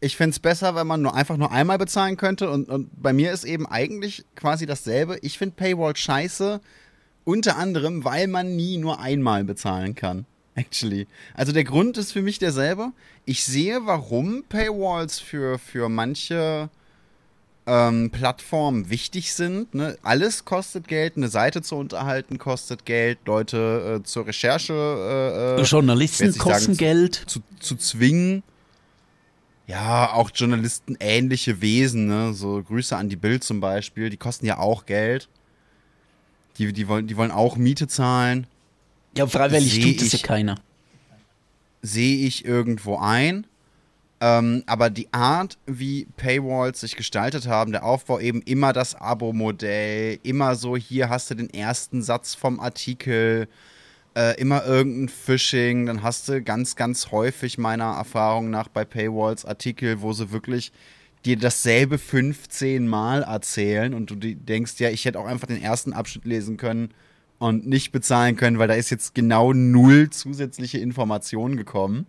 [0.00, 2.50] ich fände es besser, wenn man nur einfach nur einmal bezahlen könnte.
[2.50, 5.18] Und, und bei mir ist eben eigentlich quasi dasselbe.
[5.22, 6.60] Ich finde Paywall scheiße,
[7.24, 10.24] unter anderem, weil man nie nur einmal bezahlen kann.
[10.54, 11.06] Actually.
[11.34, 12.92] Also der Grund ist für mich derselbe.
[13.24, 16.68] Ich sehe, warum Paywalls für, für manche
[17.68, 19.74] ähm, Plattformen wichtig sind.
[19.74, 19.98] Ne?
[20.02, 24.72] Alles kostet Geld, eine Seite zu unterhalten kostet Geld, Leute äh, zur Recherche
[25.58, 27.24] äh, äh, Journalisten kosten sagen, Geld.
[27.26, 28.42] zu, zu zwingen.
[29.66, 32.32] Ja, auch Journalisten ähnliche Wesen, ne?
[32.32, 35.28] So Grüße an die Bild zum Beispiel, die kosten ja auch Geld.
[36.56, 38.46] Die, die, wollen, die wollen auch Miete zahlen.
[39.14, 40.54] Ja, freiwillig Seh tut das ja keiner.
[41.82, 43.46] sehe ich irgendwo ein.
[44.20, 50.18] Ähm, aber die Art, wie Paywalls sich gestaltet haben, der Aufbau eben immer das Abo-Modell,
[50.24, 53.48] immer so, hier hast du den ersten Satz vom Artikel,
[54.16, 59.44] äh, immer irgendein Phishing, dann hast du ganz, ganz häufig meiner Erfahrung nach bei Paywalls
[59.44, 60.72] Artikel, wo sie wirklich
[61.24, 65.92] dir dasselbe 15 Mal erzählen und du denkst, ja, ich hätte auch einfach den ersten
[65.92, 66.92] Abschnitt lesen können
[67.38, 72.06] und nicht bezahlen können, weil da ist jetzt genau null zusätzliche Informationen gekommen.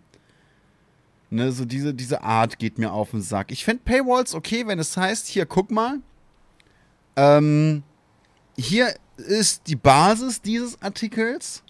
[1.32, 3.52] Ne, so diese, diese Art geht mir auf den Sack.
[3.52, 6.00] Ich fände Paywalls okay, wenn es heißt, hier, guck mal,
[7.15, 7.84] ähm,
[8.58, 11.63] hier ist die Basis dieses Artikels.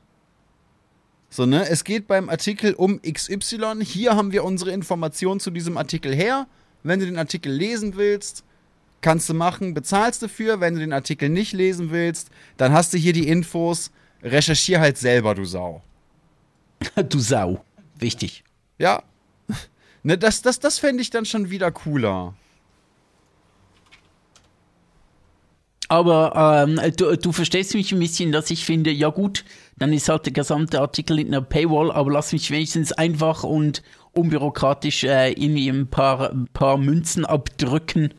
[1.30, 3.84] So, ne, es geht beim Artikel um XY.
[3.84, 6.48] Hier haben wir unsere Informationen zu diesem Artikel her.
[6.82, 8.43] Wenn du den Artikel lesen willst,
[9.02, 10.60] kannst du machen, bezahlst dafür.
[10.62, 13.91] Wenn du den Artikel nicht lesen willst, dann hast du hier die Infos.
[14.24, 15.84] Recherchier halt selber, du Sau.
[17.10, 17.63] Du Sau.
[17.98, 18.43] Wichtig.
[18.78, 19.04] Ja.
[20.04, 22.34] Ne, das das, das fände ich dann schon wieder cooler.
[25.90, 29.44] Aber ähm, du, du verstehst mich ein bisschen, dass ich finde, ja gut,
[29.76, 33.82] dann ist halt der gesamte Artikel in einer Paywall, aber lass mich wenigstens einfach und
[34.14, 38.14] unbürokratisch äh, irgendwie ein paar, ein paar Münzen abdrücken,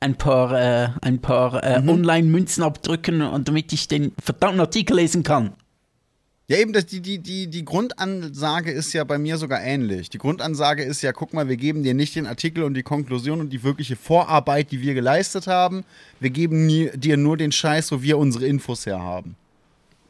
[0.00, 5.22] ein paar, äh, ein paar äh, Online-Münzen abdrücken und damit ich den verdammten Artikel lesen
[5.22, 5.54] kann.
[6.46, 10.10] Ja, eben, das, die, die, die, die Grundansage ist ja bei mir sogar ähnlich.
[10.10, 13.40] Die Grundansage ist ja, guck mal, wir geben dir nicht den Artikel und die Konklusion
[13.40, 15.84] und die wirkliche Vorarbeit, die wir geleistet haben.
[16.20, 19.36] Wir geben nie, dir nur den Scheiß, wo wir unsere Infos her haben.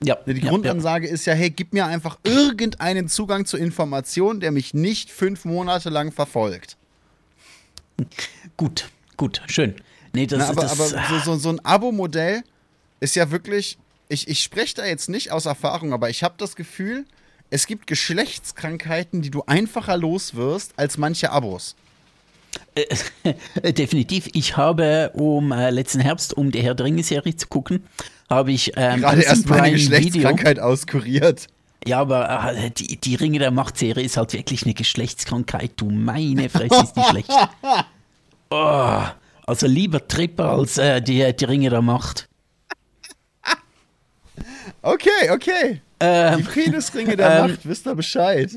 [0.03, 4.51] Ja, Die ja, Grundansage ist ja, hey, gib mir einfach irgendeinen Zugang zu Informationen, der
[4.51, 6.77] mich nicht fünf Monate lang verfolgt.
[8.01, 8.07] ja.
[8.57, 9.75] Gut, gut, schön.
[10.13, 12.43] Nee, das, Na, aber das, aber so, so, so ein Abo-Modell
[13.01, 13.79] ist ja wirklich.
[14.09, 17.05] Ich, ich spreche da jetzt nicht aus Erfahrung, aber ich habe das Gefühl,
[17.51, 21.77] es gibt Geschlechtskrankheiten, die du einfacher los wirst als manche Abos.
[22.75, 24.29] Äh, Definitiv.
[24.33, 27.85] Ich habe um äh, letzten Herbst, um die Herr der Ringe-Serie zu gucken,
[28.29, 29.91] habe ich ähm, Gerade erst meine Prime Video.
[29.91, 31.47] Geschlechtskrankheit auskuriert.
[31.87, 35.73] Ja, aber äh, die, die Ringe der Macht-Serie ist halt wirklich eine Geschlechtskrankheit.
[35.77, 37.31] Du meine Fresse, ist die schlecht.
[38.51, 39.03] Oh,
[39.47, 42.29] also lieber Tripper als äh, die, die Ringe der Macht.
[44.85, 45.81] Okay, okay.
[46.01, 48.51] Ähm, Die Penisringe der ähm, Macht, wisst ihr Bescheid.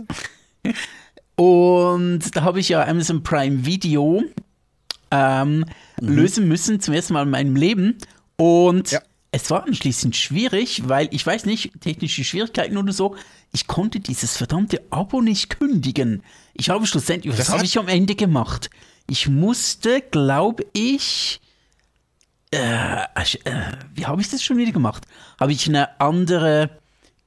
[1.36, 4.24] Und da habe ich ja Amazon Prime Video
[5.12, 5.66] ähm,
[6.00, 7.98] lösen müssen, zum ersten Mal in meinem Leben.
[8.38, 9.02] Und Ja.
[9.32, 13.16] es war anschließend schwierig, weil ich weiß nicht, technische Schwierigkeiten oder so,
[13.54, 16.24] ich konnte dieses verdammte Abo nicht kündigen.
[16.54, 18.70] Ich habe schlussendlich, was Das habe hat- ich am Ende gemacht?
[19.10, 21.40] Ich musste, glaube ich,
[22.52, 23.04] äh,
[23.44, 23.62] äh,
[23.94, 25.06] wie habe ich das schon wieder gemacht?
[25.40, 26.70] Habe ich eine andere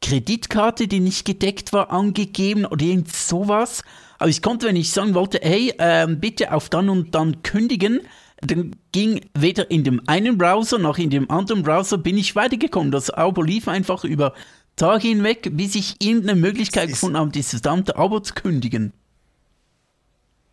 [0.00, 3.82] Kreditkarte, die nicht gedeckt war, angegeben oder irgend sowas?
[4.18, 8.00] Aber ich konnte, wenn ich sagen wollte, hey, ähm, bitte auf dann und dann kündigen,
[8.40, 12.90] dann ging weder in dem einen Browser noch in dem anderen Browser bin ich weitergekommen.
[12.90, 14.34] Das Abo lief einfach über
[14.76, 18.92] Tage hinweg, bis ich irgendeine Möglichkeit gefunden habe, dieses verdammte Abo zu kündigen.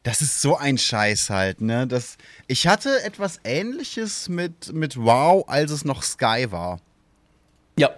[0.03, 1.85] Das ist so ein Scheiß halt, ne?
[1.85, 6.79] Das, ich hatte etwas ähnliches mit, mit Wow, als es noch Sky war.
[7.77, 7.89] Ja,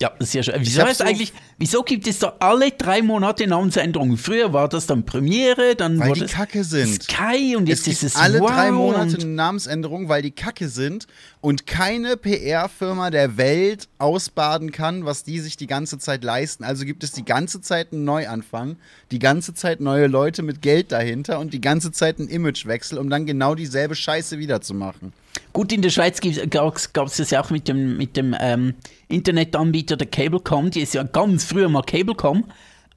[0.00, 0.56] ja, ist ja schön.
[0.58, 4.16] Wieso heißt so- eigentlich, Wieso gibt es da alle drei Monate Namensänderungen?
[4.16, 7.04] Früher war das dann Premiere, dann Weil wurde die es Kacke sind.
[7.04, 10.32] Sky und Es jetzt gibt ist es alle wow drei Monate eine Namensänderung, weil die
[10.32, 11.06] Kacke sind
[11.40, 16.64] und keine PR-Firma der Welt ausbaden kann, was die sich die ganze Zeit leisten.
[16.64, 18.74] Also gibt es die ganze Zeit einen Neuanfang,
[19.12, 23.08] die ganze Zeit neue Leute mit Geld dahinter und die ganze Zeit einen Imagewechsel, um
[23.08, 25.12] dann genau dieselbe Scheiße wiederzumachen.
[25.52, 26.20] Gut, in der Schweiz
[26.50, 28.74] gab es das ja auch mit dem, mit dem ähm,
[29.08, 32.44] Internetanbieter der Cablecom, die ist ja ganz früher mal Cablecom.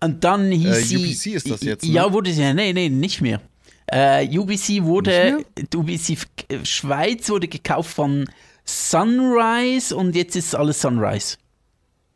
[0.04, 0.98] Und dann hieß Äh, sie.
[0.98, 1.92] UPC ist das jetzt, ne?
[1.92, 2.54] Ja, wurde sie ja.
[2.54, 3.42] Nee, nee, nicht mehr.
[3.88, 5.46] Äh, UBC wurde.
[5.74, 6.18] UBC
[6.50, 8.26] äh, Schweiz wurde gekauft von
[8.66, 11.38] Sunrise und jetzt ist alles Sunrise.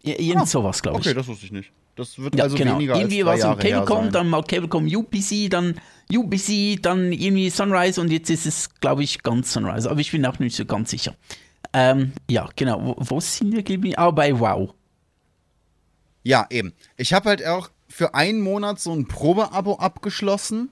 [0.04, 1.06] Ir- Irgend Ah, sowas, glaube ich.
[1.08, 1.72] Okay, das wusste ich nicht.
[1.96, 2.76] Das wird Ja, also genau.
[2.76, 5.76] weniger irgendwie war es um Cablecom, dann mal Cablecom UPC, dann
[6.12, 9.90] UBC, dann irgendwie Sunrise und jetzt ist es, glaube ich, ganz Sunrise.
[9.90, 11.16] Aber ich bin auch nicht so ganz sicher.
[11.74, 12.82] Ähm, ja, genau.
[12.84, 13.96] Wo, wo sind wir geblieben?
[13.98, 14.74] Ah, bei Wow.
[16.24, 16.74] Ja, eben.
[16.98, 20.70] Ich habe halt auch für einen Monat so ein Probeabo abgeschlossen,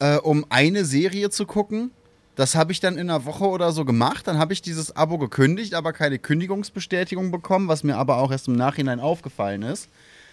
[0.00, 1.90] äh, um eine Serie zu gucken.
[2.36, 4.26] Das habe ich dann in einer Woche oder so gemacht.
[4.26, 8.48] Dann habe ich dieses Abo gekündigt, aber keine Kündigungsbestätigung bekommen, was mir aber auch erst
[8.48, 9.88] im Nachhinein aufgefallen ist.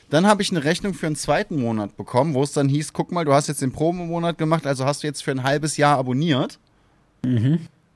[0.10, 3.12] Dann habe ich eine Rechnung für einen zweiten Monat bekommen, wo es dann hieß, guck
[3.12, 5.98] mal, du hast jetzt den Probemonat gemacht, also hast du jetzt für ein halbes Jahr
[5.98, 6.60] abonniert.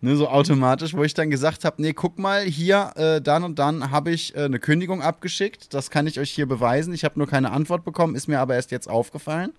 [0.03, 3.59] Ne, so automatisch, wo ich dann gesagt habe, nee, guck mal, hier, äh, dann und
[3.59, 5.75] dann habe ich äh, eine Kündigung abgeschickt.
[5.75, 6.91] Das kann ich euch hier beweisen.
[6.91, 9.53] Ich habe nur keine Antwort bekommen, ist mir aber erst jetzt aufgefallen.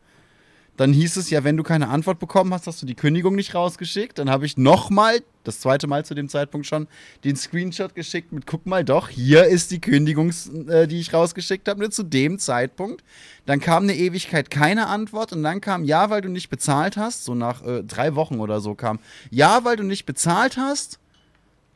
[0.76, 3.54] Dann hieß es ja, wenn du keine Antwort bekommen hast, hast du die Kündigung nicht
[3.54, 4.18] rausgeschickt.
[4.18, 6.88] Dann habe ich nochmal, das zweite Mal zu dem Zeitpunkt schon,
[7.24, 10.32] den Screenshot geschickt mit, guck mal doch, hier ist die Kündigung,
[10.68, 13.04] äh, die ich rausgeschickt habe, ne, zu dem Zeitpunkt.
[13.44, 17.24] Dann kam eine Ewigkeit keine Antwort und dann kam, ja, weil du nicht bezahlt hast,
[17.24, 18.98] so nach äh, drei Wochen oder so kam,
[19.30, 20.98] ja, weil du nicht bezahlt hast,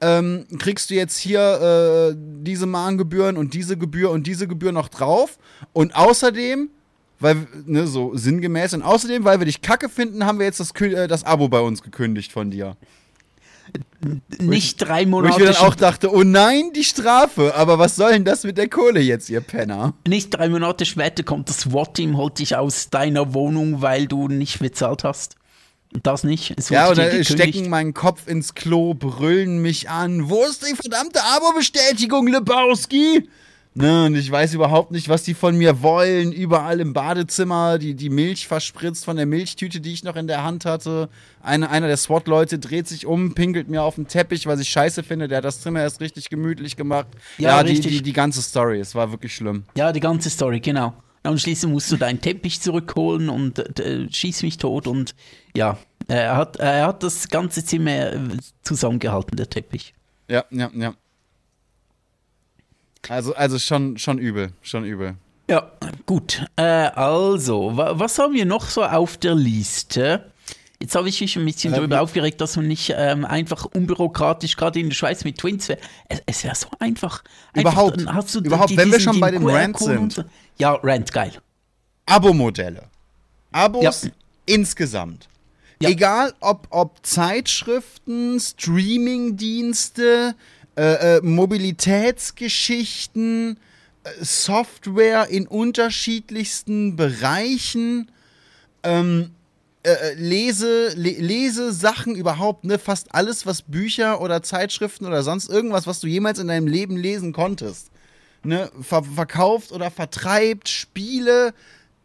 [0.01, 4.89] ähm, kriegst du jetzt hier äh, diese Mahngebühren und diese Gebühr und diese Gebühr noch
[4.89, 5.39] drauf.
[5.73, 6.71] Und außerdem,
[7.19, 10.73] weil, ne, so sinngemäß, und außerdem, weil wir dich kacke finden, haben wir jetzt das,
[10.81, 12.77] äh, das Abo bei uns gekündigt von dir.
[14.39, 15.41] Nicht drei Wo ich Monate.
[15.41, 17.55] mir dann auch dachte, oh nein, die Strafe.
[17.55, 19.95] Aber was soll denn das mit der Kohle jetzt, ihr Penner?
[20.07, 24.61] Nicht drei Monate später kommt das SWAT-Team, holt dich aus deiner Wohnung, weil du nicht
[24.61, 25.37] bezahlt hast.
[26.03, 26.55] Das nicht.
[26.57, 30.29] Es Ja, oder stecken meinen Kopf ins Klo, brüllen mich an.
[30.29, 33.29] Wo ist die verdammte Abo-Bestätigung, Lebowski?
[33.79, 36.33] Ne, und ich weiß überhaupt nicht, was die von mir wollen.
[36.33, 40.43] Überall im Badezimmer, die, die Milch verspritzt von der Milchtüte, die ich noch in der
[40.43, 41.11] Hand hatte.
[41.43, 45.03] Eine, einer der SWAT-Leute dreht sich um, pinkelt mir auf den Teppich, was ich scheiße
[45.03, 45.29] finde.
[45.29, 47.09] Der hat das Zimmer erst richtig gemütlich gemacht.
[47.37, 47.99] Ja, die, richtig.
[47.99, 48.81] die, die ganze Story.
[48.81, 49.65] Es war wirklich schlimm.
[49.77, 50.95] Ja, die ganze Story, genau.
[51.23, 55.15] Und schließlich musst du deinen Teppich zurückholen und äh, schieß mich tot und
[55.55, 55.77] ja,
[56.09, 58.19] er hat, er hat das ganze Zimmer äh,
[58.63, 59.93] zusammengehalten, der Teppich.
[60.31, 60.95] Ja, ja, ja.
[63.09, 65.15] Also, also schon, schon übel, schon übel.
[65.49, 65.71] Ja,
[66.07, 66.45] gut.
[66.57, 70.33] Äh, also, wa was haben wir noch so auf der Liste?
[70.81, 74.57] Jetzt habe ich mich ein bisschen Äh, darüber aufgeregt, dass man nicht ähm, einfach unbürokratisch,
[74.57, 75.79] gerade in der Schweiz mit Twins wäre.
[76.09, 77.23] Es, es wäre so einfach.
[77.55, 78.05] Überhaupt.
[78.07, 80.25] hast du Überhaupt, wenn wir schon bei dem Rant sind.
[80.59, 81.33] Ja, Rant, geil.
[82.07, 82.83] Abo-Modelle.
[83.53, 84.11] Abos Ja.
[84.47, 85.29] insgesamt.
[85.81, 85.91] Ja.
[85.91, 90.35] Egal ob, ob Zeitschriften, Streamingdienste,
[90.77, 93.59] äh, äh, Mobilitätsgeschichten,
[94.05, 98.11] äh, Software in unterschiedlichsten Bereichen,
[98.83, 99.31] ähm,
[99.83, 102.79] äh, Lese, Le Lesesachen überhaupt, ne?
[102.79, 106.97] Fast alles, was Bücher oder Zeitschriften oder sonst irgendwas, was du jemals in deinem Leben
[106.97, 107.91] lesen konntest
[108.47, 111.53] ne, ver verkauft oder vertreibt, Spiele,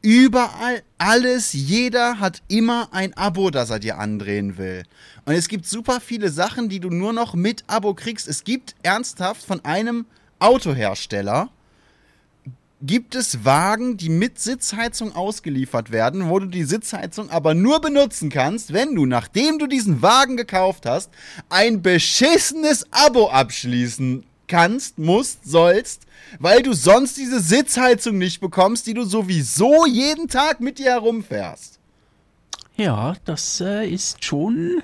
[0.01, 4.83] überall, alles, jeder hat immer ein Abo, das er dir andrehen will.
[5.25, 8.27] Und es gibt super viele Sachen, die du nur noch mit Abo kriegst.
[8.27, 10.05] Es gibt ernsthaft von einem
[10.39, 11.49] Autohersteller,
[12.81, 18.29] gibt es Wagen, die mit Sitzheizung ausgeliefert werden, wo du die Sitzheizung aber nur benutzen
[18.29, 21.11] kannst, wenn du, nachdem du diesen Wagen gekauft hast,
[21.49, 26.03] ein beschissenes Abo abschließen kannst, musst, sollst,
[26.39, 31.79] weil du sonst diese Sitzheizung nicht bekommst, die du sowieso jeden Tag mit dir herumfährst.
[32.75, 34.83] Ja, das äh, ist schon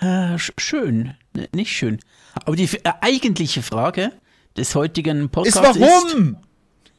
[0.00, 1.14] äh, sch schön.
[1.34, 2.00] N nicht schön.
[2.44, 4.12] Aber die äh, eigentliche Frage
[4.56, 6.36] des heutigen Ist Podcasts ist, warum?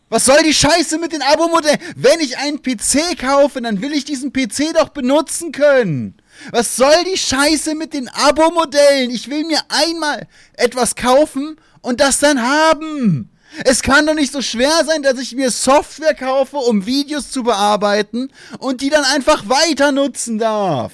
[0.10, 1.80] Was soll die Scheiße mit den Abo-Modellen?
[1.98, 6.16] Wenn ich einen PC kaufe, dann will ich diesen PC doch benutzen können.
[6.52, 9.10] Was soll die Scheiße mit den Abo-Modellen?
[9.10, 13.30] Ich will mir einmal etwas kaufen und das dann haben.
[13.64, 17.44] Es kann doch nicht so schwer sein, dass ich mir Software kaufe, um Videos zu
[17.44, 20.94] bearbeiten und die dann einfach weiter nutzen darf.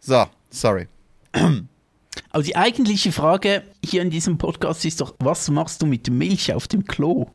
[0.00, 0.88] So, sorry.
[2.30, 6.52] Aber die eigentliche Frage hier in diesem Podcast ist doch, was machst du mit Milch
[6.52, 7.30] auf dem Klo?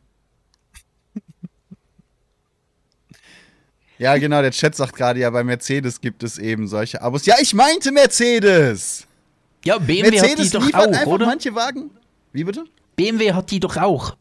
[3.99, 7.25] Ja, genau, der Chat sagt gerade, ja, bei Mercedes gibt es eben solche Abos.
[7.25, 9.07] Ja, ich meinte Mercedes!
[9.65, 11.25] Ja, BMW Mercedes hat die doch auch, einfach oder?
[11.25, 11.89] manche Wagen.
[12.31, 12.65] Wie bitte?
[12.95, 14.15] BMW hat die doch auch.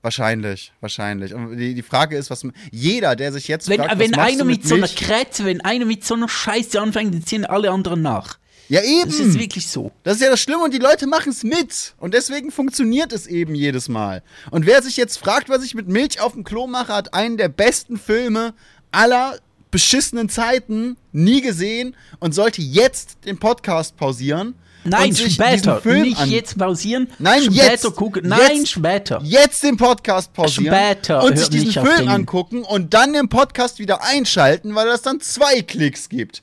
[0.00, 1.32] Wahrscheinlich, wahrscheinlich.
[1.32, 4.44] Und die, die Frage ist, was jeder, der sich jetzt Wenn, fragt, wenn einer du
[4.44, 4.88] mit, so einer?
[4.88, 8.38] Krätze, wenn einer mit so einer Scheiße anfängt, dann ziehen alle anderen nach.
[8.72, 9.10] Ja, eben.
[9.10, 9.92] Das ist wirklich so.
[10.02, 11.92] Das ist ja das Schlimme und die Leute machen es mit.
[11.98, 14.22] Und deswegen funktioniert es eben jedes Mal.
[14.50, 17.36] Und wer sich jetzt fragt, was ich mit Milch auf dem Klo mache, hat einen
[17.36, 18.54] der besten Filme
[18.90, 19.36] aller
[19.70, 24.54] beschissenen Zeiten nie gesehen und sollte jetzt den Podcast pausieren.
[24.84, 25.82] Nein, später.
[25.84, 27.08] Nicht jetzt pausieren.
[27.18, 27.94] Nein, später jetzt.
[27.94, 28.26] gucken.
[28.26, 28.70] Nein, Jetzt.
[28.70, 29.20] später.
[29.22, 34.02] Jetzt den Podcast pausieren Später, und sich diesen Film angucken und dann den Podcast wieder
[34.02, 36.42] einschalten, weil es dann zwei Klicks gibt.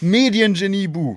[0.00, 1.16] Mediengenie Bu.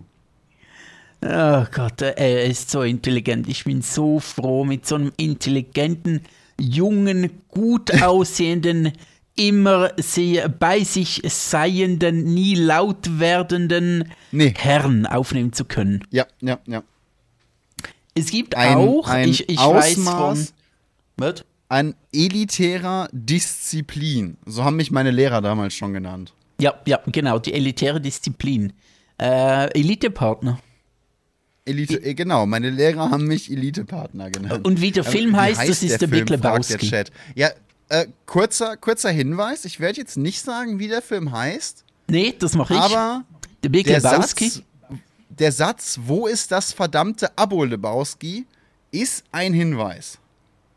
[1.22, 3.48] Oh Gott, er ist so intelligent.
[3.50, 6.22] Ich bin so froh mit so einem intelligenten,
[6.60, 8.94] jungen, gut aussehenden,
[9.36, 14.54] immer sehr bei sich seienden, nie laut werdenden Nee.
[14.58, 16.04] Herrn aufnehmen zu können.
[16.12, 16.84] Ja, ja, ja.
[18.16, 20.08] Es gibt Ein, auch, ein ich, ich weiß von.
[20.08, 20.54] Ausmaß
[21.18, 21.46] Was?
[21.70, 24.38] an elitärer Disziplin.
[24.46, 26.34] So haben mich meine Lehrer damals schon genannt.
[26.60, 28.74] Ja, ja, genau, die elitäre Disziplin.
[29.22, 30.60] Äh, Elitepartner.
[31.70, 34.66] Elite, äh, genau, meine Lehrer haben mich Elitepartner genannt.
[34.66, 36.90] Und wie der Aber Film wie heißt, das ist der Big Film, fragt Lebowski.
[36.90, 37.12] Chat.
[37.36, 37.50] Ja,
[37.90, 39.66] äh, kurzer, kurzer Hinweis.
[39.66, 42.80] Ich werde jetzt nicht sagen, wie der Film heißt, Nee, das mache ich.
[42.80, 43.24] aber
[43.64, 44.50] der Big der Lebowski.
[44.50, 44.64] Satz,
[45.30, 48.46] der Satz, wo ist das verdammte Abo Lebowski,
[48.92, 50.18] ist ein Hinweis.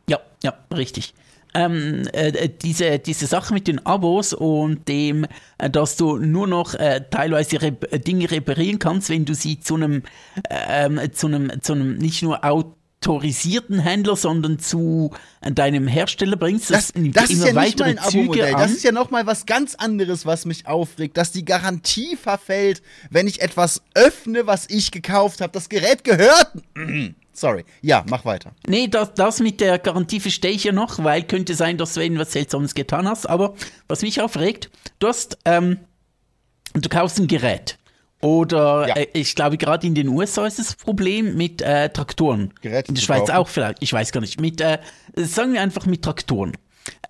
[0.09, 1.15] Ja, ja, richtig.
[1.55, 5.27] Ähm, äh, diese, diese Sache mit den Abos und dem,
[5.59, 9.61] äh, dass du nur noch äh, teilweise rep äh, Dinge reparieren kannst, wenn du sie
[9.61, 10.03] zu einem,
[10.49, 15.11] ähm, zu einem, zu einem nicht nur autorisierten Händler, sondern zu
[15.43, 16.71] äh, deinem Hersteller bringst.
[16.71, 18.47] Das, nimmt das ist immer ja nicht weitere mein Abo-Modell.
[18.47, 18.73] Züge Das an.
[18.77, 22.81] ist ja nochmal was ganz anderes, was mich aufregt, dass die Garantie verfällt,
[23.11, 25.53] wenn ich etwas öffne, was ich gekauft habe.
[25.53, 26.53] Das Gerät gehört.
[27.33, 27.65] Sorry.
[27.81, 28.53] Ja, mach weiter.
[28.67, 32.01] Nee, das, das mit der Garantie verstehe ich ja noch, weil könnte sein, dass du
[32.01, 33.27] irgendwas Seltsames getan hast.
[33.29, 33.55] Aber
[33.89, 35.79] was mich aufregt, du hast, ähm,
[36.75, 37.79] du kaufst ein Gerät.
[38.21, 38.95] Oder Ja.
[38.97, 42.53] äh, ich glaube, gerade in den USA ist das Problem mit äh, Traktoren.
[42.61, 43.33] Geräte in der Schweiz kaufen.
[43.33, 44.41] auch vielleicht, ich weiß gar nicht.
[44.41, 44.79] Mit, äh,
[45.17, 46.53] sagen wir einfach mit Traktoren.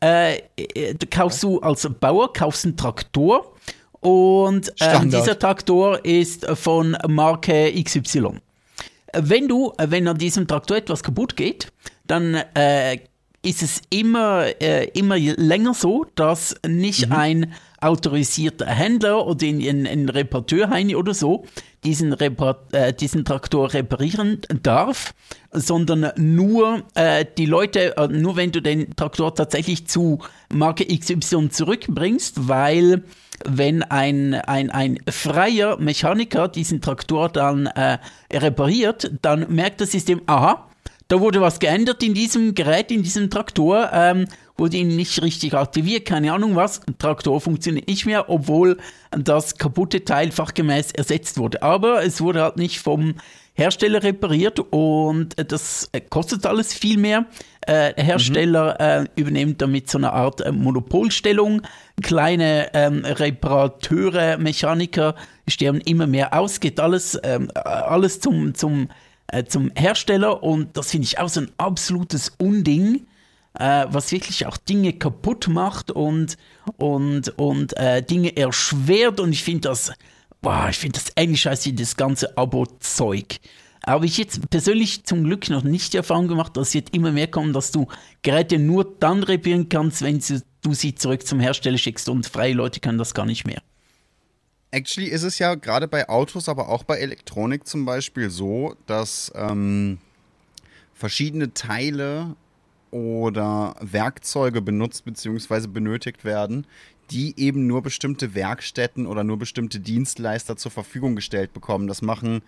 [0.02, 3.54] Äh, äh, du kaufst du als Bauer kaufst einen Traktor
[4.00, 8.40] und ähm, dieser Traktor ist von Marke XY.
[9.12, 11.72] Wenn du, äh, wenn an diesem Traktor etwas kaputt geht,
[12.06, 12.98] dann äh,
[13.45, 17.12] ist es immer, äh, immer länger so, dass nicht Mhm.
[17.12, 21.45] ein autorisierter Händler oder ein, ein, ein Reparateurheini oder so
[21.82, 25.14] diesen, Repar äh, diesen Traktor reparieren darf,
[25.51, 30.20] sondern nur äh, die Leute, äh, nur wenn du den Traktor tatsächlich zu
[30.53, 33.03] Marke XY zurückbringst, weil
[33.45, 37.99] wenn ein, ein, ein freier Mechaniker diesen Traktor dann äh,
[38.32, 40.68] repariert, dann merkt das System, aha,
[41.12, 44.24] da wurde was geändert in diesem Gerät, in diesem Traktor, ähm,
[44.56, 46.80] wurde ihn nicht richtig aktiviert, keine Ahnung was.
[46.98, 48.78] Traktor funktioniert nicht mehr, obwohl
[49.10, 51.62] das kaputte Teil fachgemäß ersetzt wurde.
[51.62, 53.16] Aber es wurde halt nicht vom
[53.52, 57.26] Hersteller repariert und das äh, kostet alles viel mehr.
[57.60, 61.60] Äh, der Hersteller äh, übernimmt damit so eine Art äh, Monopolstellung.
[62.02, 65.14] Kleine ähm, Reparateure, Mechaniker
[65.46, 68.88] sterben immer mehr aus, geht alles, ähm, alles zum, zum,
[69.33, 73.07] äh, zum Hersteller und das finde ich auch so ein absolutes Unding
[73.59, 76.37] äh, was wirklich auch Dinge kaputt macht und,
[76.76, 79.20] und, und äh, Dinge erschwert.
[79.20, 79.93] Und ich finde das,
[80.41, 83.41] boah, ich finde das ähnlich scheiße das ganze Abo-Zeug.
[83.85, 87.26] Habe ich jetzt persönlich zum Glück noch nicht die Erfahrung gemacht, dass jetzt immer mehr
[87.26, 87.89] kommt, dass du
[88.22, 90.22] Geräte nur dann reparieren kannst, wenn
[90.62, 93.61] du sie zurück zum Hersteller schickst und freie Leute können das gar nicht mehr.
[94.72, 99.30] Actually ist es ja gerade bei Autos, aber auch bei Elektronik zum Beispiel so, dass
[99.34, 99.98] ähm,
[100.94, 102.34] verschiedene Teile
[102.90, 105.66] oder Werkzeuge benutzt bzw.
[105.66, 106.66] benötigt werden,
[107.10, 111.86] die eben nur bestimmte Werkstätten oder nur bestimmte Dienstleister zur Verfügung gestellt bekommen.
[111.86, 112.40] Das machen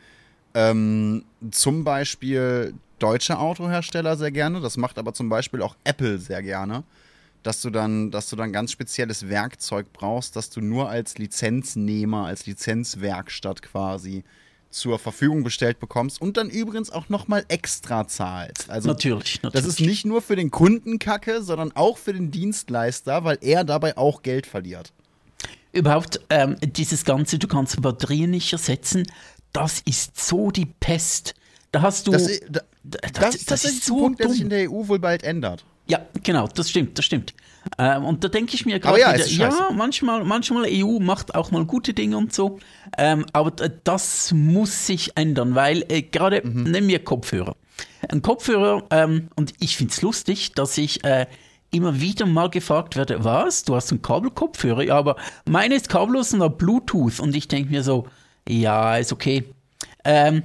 [0.54, 6.42] ähm, zum Beispiel deutsche Autohersteller sehr gerne, das macht aber zum Beispiel auch Apple sehr
[6.42, 6.84] gerne,
[7.44, 12.26] dass du dann, dass du dann ganz spezielles Werkzeug brauchst, das du nur als Lizenznehmer,
[12.26, 14.24] als Lizenzwerkstatt quasi
[14.70, 18.68] zur Verfügung gestellt bekommst und dann übrigens auch nochmal extra zahlst.
[18.70, 19.64] Also Natürlich, natürlich.
[19.64, 23.62] das ist nicht nur für den Kunden Kacke, sondern auch für den Dienstleister, weil er
[23.62, 24.92] dabei auch Geld verliert.
[25.70, 29.04] Überhaupt, ähm, dieses Ganze, du kannst Batterien nicht ersetzen,
[29.52, 31.34] das ist so die Pest.
[31.70, 32.12] Da hast du.
[32.12, 32.64] Das, das-
[33.12, 34.46] das ist das ist ein so Punkt, der sich dumm.
[34.46, 35.64] in der EU wohl bald ändert.
[35.86, 37.34] Ja, genau, das stimmt, das stimmt.
[37.78, 41.50] Ähm, und da denke ich mir gerade ja, wieder, ja, manchmal, manchmal EU macht auch
[41.50, 42.58] mal gute Dinge und so.
[42.98, 46.64] Ähm, aber das muss sich ändern, weil äh, gerade, Mhm.
[46.64, 47.56] nehmen wir Kopfhörer.
[48.08, 51.26] Ein Kopfhörer, ähm, und ich finde es lustig, dass ich äh,
[51.70, 54.82] immer wieder mal gefragt werde, was, du hast einen Kabelkopfhörer?
[54.82, 55.16] Ja, aber
[55.46, 57.18] meine ist kabellos und hat Bluetooth.
[57.18, 58.06] Und ich denke mir so,
[58.48, 59.44] ja, ist okay.
[60.04, 60.44] Ähm,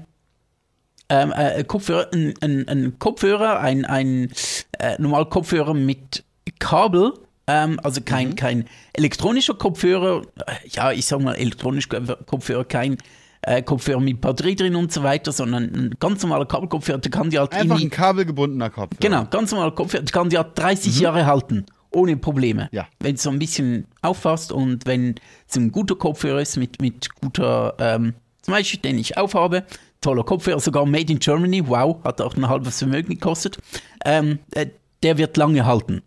[1.10, 4.32] ähm, äh, Kopfhörer, ein, ein, ein Kopfhörer, ein, ein
[4.78, 6.24] äh, normal Kopfhörer mit
[6.60, 7.14] Kabel,
[7.48, 12.98] ähm, also kein, kein elektronischer Kopfhörer, äh, ja, ich sag mal elektronischer Kopfhörer, kein
[13.42, 17.30] äh, Kopfhörer mit Batterie drin und so weiter, sondern ein ganz normaler Kabelkopfhörer, der kann
[17.30, 18.96] die halt Einfach irgendwie, ein kabelgebundener Kopf.
[19.00, 21.66] genau, ganz normaler Kopfhörer, der kann die halt 30 Jahre halten.
[21.92, 22.70] Ohne Probleme.
[22.72, 22.88] Ja.
[23.00, 25.16] Wenn es so ein bisschen auffasst und wenn
[25.48, 29.64] es ein guter Kopfhörer ist mit, mit guter, ähm, zum Beispiel, den ich aufhabe,
[30.02, 33.58] toller Kopfhörer, sogar made in Germany, wow, hat auch ein halbes Vermögen gekostet,
[34.06, 34.68] ähm, äh,
[35.04, 36.02] der wird lange halten.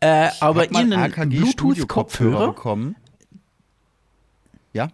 [0.00, 2.96] Äh, aber Studio-Kopfhörer Bluetooth-Kopfhörer, bekommen.
[4.72, 4.88] Ja?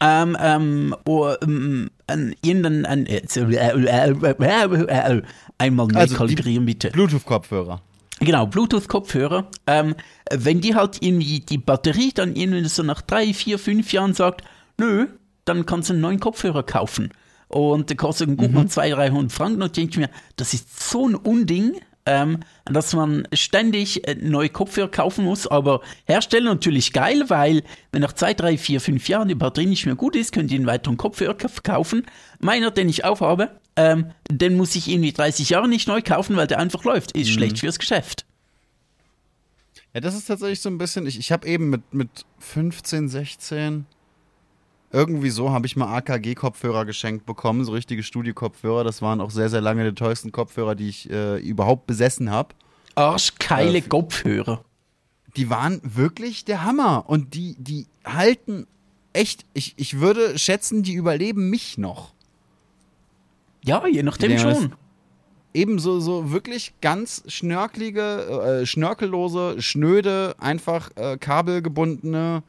[0.00, 3.22] ähm, ähm, oh, ähm, ein, irgendein, ein, äh,
[5.58, 6.90] einmal neu Also kalibrieren bitte.
[6.90, 7.82] Bluetooth-Kopfhörer.
[8.20, 9.48] Genau, Bluetooth-Kopfhörer.
[9.66, 9.94] Ähm,
[10.30, 14.42] wenn die halt irgendwie die Batterie dann irgendwie so nach drei, vier, fünf Jahren sagt,
[14.78, 15.06] nö,
[15.44, 17.10] dann kannst du einen neuen Kopfhörer kaufen.
[17.48, 19.62] Und der kostet gut mal 200, 300 Franken.
[19.62, 24.50] Und denke ich mir, das ist so ein Unding, ähm, dass man ständig äh, neue
[24.50, 25.46] Kopfhörer kaufen muss.
[25.46, 27.62] Aber Hersteller natürlich geil, weil
[27.92, 30.58] wenn nach zwei, drei, vier, fünf Jahren die Batterie nicht mehr gut ist, könnt ihr
[30.58, 32.04] einen weiteren Kopfhörer kaufen.
[32.40, 36.46] Meiner, den ich aufhabe, ähm, den muss ich irgendwie 30 Jahre nicht neu kaufen, weil
[36.46, 37.12] der einfach läuft.
[37.12, 38.26] Ist schlecht fürs Geschäft.
[39.94, 42.10] Ja, das ist tatsächlich so ein bisschen, ich, ich habe eben mit, mit
[42.40, 43.86] 15, 16,
[44.90, 48.84] irgendwie so habe ich mal AKG-Kopfhörer geschenkt bekommen, so richtige Studio-Kopfhörer.
[48.84, 52.54] Das waren auch sehr, sehr lange die teuersten Kopfhörer, die ich äh, überhaupt besessen habe.
[52.94, 54.64] Arschkeile Äh, Kopfhörer.
[55.36, 58.66] Die waren wirklich der Hammer und die, die halten
[59.12, 62.12] echt, ich, ich würde schätzen, die überleben mich noch.
[63.62, 64.74] Ja, je nachdem schon.
[65.52, 72.42] ebenso so wirklich ganz schnörkelige, äh, schnörkellose, schnöde, einfach äh, kabelgebundene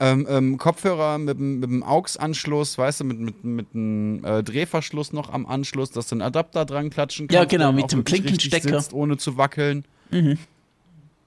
[0.00, 4.42] ähm, ähm, Kopfhörer mit, dem- mit dem AUX-Anschluss, weißt du, mit, mit, mit einem äh,
[4.42, 7.34] Drehverschluss noch am Anschluss, dass du einen Adapter dran klatschen kannst.
[7.34, 8.80] Ja, genau, mit dem Klinkenstecker.
[8.80, 9.84] Sitzt, ohne zu wackeln.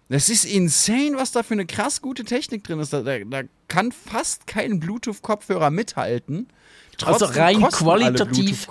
[0.10, 2.92] Das ist insane, was da für eine krass gute Technik drin ist.
[2.94, 6.48] Da, da, da kann fast kein Bluetooth-Kopfhörer mithalten.
[7.04, 8.68] Also Trotzdem rein kosten alle qualitativ-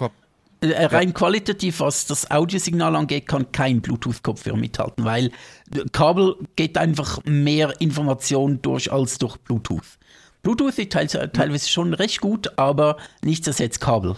[0.63, 5.27] Äh, rein qualitativ, was das Audiosignal angeht, kann kein Bluetooth-Kopfhörer mithalten, weil
[5.75, 9.99] äh, Kabel geht einfach mehr Information durch als durch Bluetooth.
[10.43, 14.17] Bluetooth ist teils- teilweise schon recht gut, aber nicht das jetzt Kabel.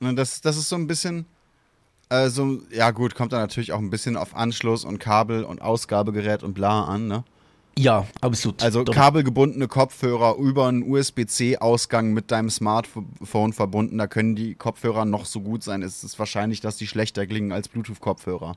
[0.00, 1.26] Das, das ist so ein bisschen,
[2.10, 5.62] äh, so, ja gut, kommt dann natürlich auch ein bisschen auf Anschluss und Kabel und
[5.62, 7.24] Ausgabegerät und bla an, ne?
[7.78, 8.62] Ja, absolut.
[8.62, 8.94] Also Doch.
[8.94, 15.40] kabelgebundene Kopfhörer über einen USB-C-Ausgang mit deinem Smartphone verbunden, da können die Kopfhörer noch so
[15.40, 15.82] gut sein.
[15.82, 18.56] Es ist wahrscheinlich, dass die schlechter klingen als Bluetooth-Kopfhörer.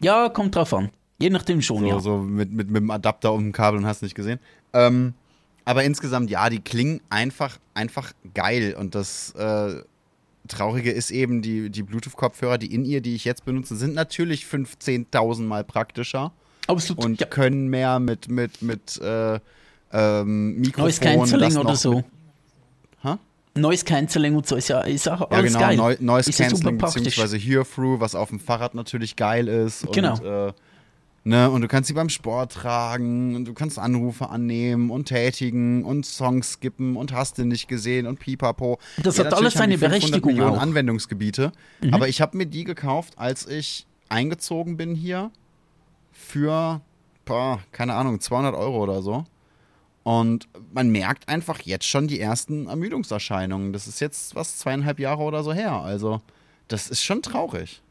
[0.00, 0.90] Ja, kommt drauf an.
[1.18, 2.00] Je nachdem schon, So, ja.
[2.00, 4.38] so mit, mit, mit dem Adapter um dem Kabel und hast nicht gesehen.
[4.72, 5.14] Ähm,
[5.64, 8.76] aber insgesamt, ja, die klingen einfach, einfach geil.
[8.78, 9.82] Und das äh,
[10.48, 14.44] Traurige ist eben, die, die Bluetooth-Kopfhörer, die in ihr, die ich jetzt benutze, sind natürlich
[14.44, 16.32] 15.000 Mal praktischer
[16.66, 17.04] Absolut.
[17.04, 17.26] und ja.
[17.26, 19.38] können mehr mit, mit, mit äh,
[19.92, 20.84] ähm, Mikrofon.
[20.84, 21.94] Noise Cancelling oder so.
[21.94, 22.04] Mit,
[23.02, 23.14] Hä?
[23.54, 25.98] Noise Cancelling und so ist ja, ist auch ja, alles genau, geil.
[26.00, 27.04] Noise ist ja Cancelling praktisch.
[27.04, 29.86] beziehungsweise Hear-Through, was auf dem Fahrrad natürlich geil ist.
[29.92, 30.14] Genau.
[30.14, 30.52] Und, äh,
[31.24, 35.84] ne, und du kannst sie beim Sport tragen und du kannst Anrufe annehmen und tätigen
[35.84, 38.78] und Songs skippen und hast du nicht gesehen und pipapo.
[38.98, 40.56] Das hat natürlich alles seine die 500 Berechtigung Millionen auch.
[40.56, 40.62] Mhm.
[40.62, 41.52] Anwendungsgebiete.
[41.92, 45.30] Aber ich habe mir die gekauft, als ich eingezogen bin hier
[46.26, 46.80] für,
[47.24, 49.24] boah, keine Ahnung, 200 Euro oder so.
[50.02, 53.72] Und man merkt einfach jetzt schon die ersten Ermüdungserscheinungen.
[53.72, 55.72] Das ist jetzt was zweieinhalb Jahre oder so her.
[55.72, 56.20] Also,
[56.68, 57.82] das ist schon traurig.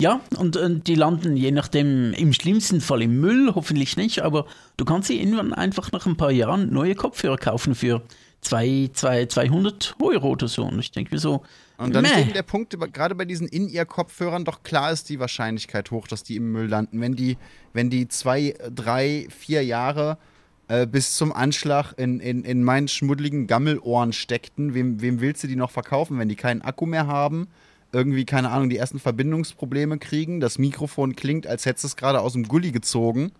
[0.00, 4.46] Ja, und, äh, die landen je nachdem im schlimmsten Fall im Müll, hoffentlich nicht, aber
[4.76, 8.02] du kannst sie irgendwann einfach nach ein paar Jahren neue Kopfhörer kaufen für
[8.40, 10.64] zwei, zwei, 200 Euro oder so.
[10.64, 11.42] Und ich denke mir so,
[11.78, 12.22] Und dann ist meh.
[12.22, 16.34] eben der Punkt, gerade bei diesen In-Ear-Kopfhörern, doch klar ist die Wahrscheinlichkeit hoch, dass die
[16.34, 17.00] im Müll landen.
[17.00, 17.38] Wenn die,
[17.72, 20.18] wenn die zwei, drei, vier Jahre
[20.66, 25.46] äh, bis zum Anschlag in, in, in meinen schmuddeligen Gammelohren steckten, wem, wem willst du
[25.46, 27.46] die noch verkaufen, wenn die keinen Akku mehr haben?
[27.92, 30.40] Irgendwie, keine Ahnung, die ersten Verbindungsprobleme kriegen.
[30.40, 33.30] Das Mikrofon klingt, als hättest du es gerade aus dem Gully gezogen.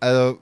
[0.00, 0.38] Also,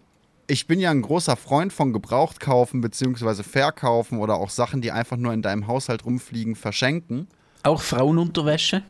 [0.50, 5.16] ich bin ja ein großer Freund von Gebrauchtkaufen beziehungsweise Verkaufen oder auch Sachen, die einfach
[5.16, 7.28] nur in deinem Haushalt rumfliegen, verschenken.
[7.62, 8.82] Auch Frauenunterwäsche?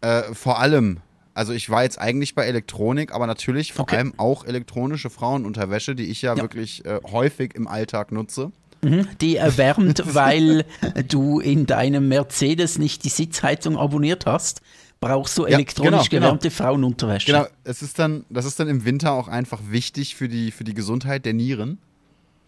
[0.00, 0.98] Äh, vor allem.
[1.34, 3.96] Also ich war jetzt eigentlich bei Elektronik, aber natürlich vor Okay.
[3.96, 6.42] allem auch elektronische Frauenunterwäsche, die ich ja, Ja.
[6.42, 8.50] wirklich äh, häufig im Alltag nutze.
[8.82, 9.06] Mhm.
[9.20, 10.64] Die erwärmt, weil
[11.08, 14.60] du in deinem Mercedes nicht die Sitzheizung abonniert hast,
[15.00, 16.26] brauchst du Ja, elektronisch genau, genau.
[16.26, 17.32] gewärmte Frauenunterwäsche.
[17.32, 20.64] Genau, es ist dann, das ist dann im Winter auch einfach wichtig für die, für
[20.64, 21.78] die Gesundheit der Nieren.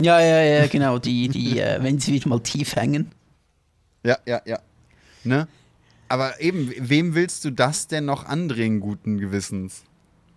[0.01, 0.99] Ja, ja, ja, genau.
[0.99, 3.13] Die, die, äh, wenn sie wieder mal tief hängen.
[4.05, 4.59] Ja, ja, ja.
[5.25, 5.49] Ne?
[6.09, 9.85] Aber eben, wem willst du das denn noch andrehen, guten Gewissens?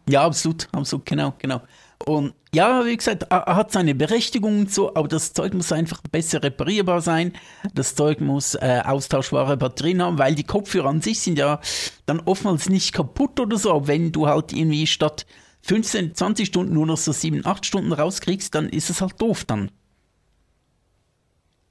[0.07, 1.61] Ja, absolut, absolut, genau, genau.
[2.03, 6.01] Und ja, wie gesagt, er hat seine Berechtigung und so, aber das Zeug muss einfach
[6.11, 7.33] besser reparierbar sein.
[7.73, 11.59] Das Zeug muss äh, austauschbare Batterien haben, weil die Kopfhörer an sich sind ja
[12.05, 13.71] dann oftmals nicht kaputt oder so.
[13.73, 15.25] Aber wenn du halt irgendwie statt
[15.61, 19.45] 15, 20 Stunden nur noch so 7, 8 Stunden rauskriegst, dann ist es halt doof
[19.45, 19.71] dann.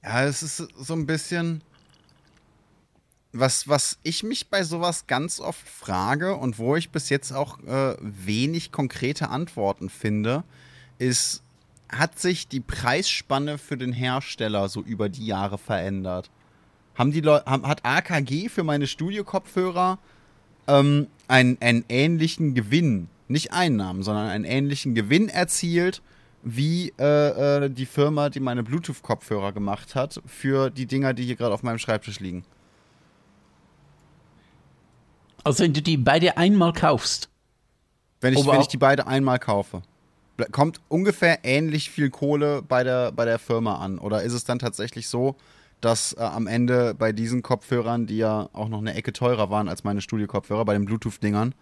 [0.03, 1.61] Ja, es ist so ein bisschen.
[3.37, 7.59] Was, was ich mich bei sowas ganz oft frage und wo ich bis jetzt auch
[7.63, 10.45] äh, wenig konkrete Antworten finde,
[10.99, 11.43] ist,
[11.89, 16.29] hat sich die Preisspanne für den Hersteller so über die Jahre verändert?
[16.95, 19.99] Haben die Leu haben, hat AKG für meine Studiokopfhörer
[20.67, 26.01] ähm, einen, einen ähnlichen Gewinn, nicht Einnahmen, sondern einen ähnlichen Gewinn erzielt,
[26.41, 31.35] wie äh, äh, die Firma, die meine Bluetooth-Kopfhörer gemacht hat, für die Dinger, die hier
[31.35, 32.45] gerade auf meinem Schreibtisch liegen.
[35.45, 37.29] Also wenn du die beide einmal kaufst.
[38.19, 39.83] Wenn ich, wenn ich die beide einmal kaufe.
[40.51, 43.99] Kommt ungefähr ähnlich viel Kohle bei der, bei der Firma an?
[43.99, 45.35] Oder ist es dann tatsächlich so,
[45.81, 49.69] dass äh, am Ende bei diesen Kopfhörern, die ja auch noch eine Ecke teurer waren
[49.69, 51.53] als meine Studio-Kopfhörer, bei den Bluetooth-Dingern,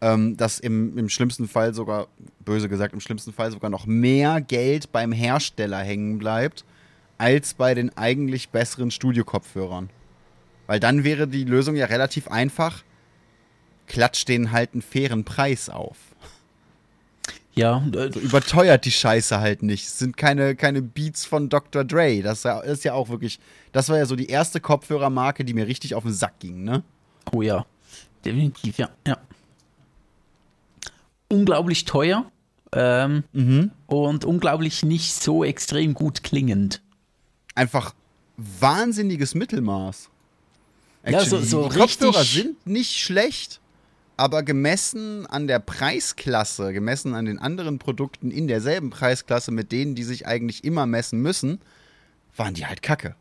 [0.00, 2.08] ähm, dass im, im schlimmsten Fall sogar,
[2.44, 6.64] böse gesagt, im schlimmsten Fall sogar noch mehr Geld beim Hersteller hängen bleibt,
[7.16, 9.88] als bei den eigentlich besseren Studio-Kopfhörern?
[10.66, 12.82] Weil dann wäre die Lösung ja relativ einfach.
[13.86, 15.96] Klatscht denen halt einen fairen Preis auf.
[17.54, 19.86] Ja, äh, So überteuert die Scheiße halt nicht.
[19.86, 21.84] Es sind keine, keine Beats von Dr.
[21.84, 22.20] Dre.
[22.22, 23.38] Das ist ja- auch wirklich.
[23.72, 26.82] Das war ja so die erste Kopfhörermarke, die mir richtig auf den Sack ging, ne?
[27.32, 27.64] Oh ja,
[28.24, 28.88] definitiv, ja.
[29.06, 29.18] ja.
[31.28, 32.30] Unglaublich teuer
[32.72, 33.70] ähm, Mhm.
[33.86, 36.82] und unglaublich nicht so extrem gut klingend.
[37.54, 37.94] Einfach
[38.36, 40.08] wahnsinniges Mittelmaß.
[41.06, 43.60] Ja, so- Actually, so die Kopfhörer sind nicht schlecht,
[44.16, 49.94] aber gemessen an der Preisklasse, gemessen an den anderen Produkten in derselben Preisklasse, mit denen
[49.94, 51.60] die sich eigentlich immer messen müssen,
[52.36, 53.14] waren die halt kacke.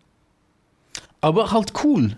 [1.22, 2.18] Aber halt cool.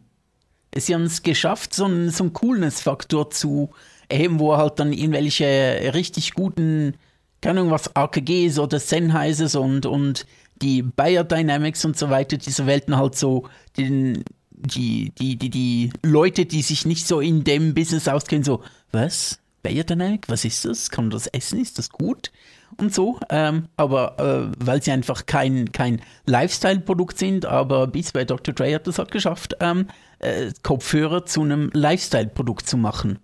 [0.75, 3.69] Sie haben es geschafft, so einen, so einen Coolness-Faktor zu
[4.09, 6.95] erheben, wo halt dann irgendwelche richtig guten,
[7.41, 10.25] keine Ahnung was, AKGs oder Sennheisers und, und
[10.61, 13.47] die Bayer Dynamics und so weiter, diese Welten halt so
[13.77, 14.25] den,
[14.57, 19.39] die, die, die, die Leute, die sich nicht so in dem Business auskennen, so, was?
[19.63, 20.29] Bayer Dynamic?
[20.29, 20.91] Was ist das?
[20.91, 21.59] Kann man das essen?
[21.59, 22.31] Ist das gut?
[22.77, 23.19] Und so.
[23.29, 28.53] Ähm, aber äh, weil sie einfach kein, kein Lifestyle-Produkt sind, aber Beats bei Dr.
[28.53, 29.87] Dre hat das halt geschafft, ähm,
[30.19, 33.19] äh, Kopfhörer zu einem Lifestyle-Produkt zu machen.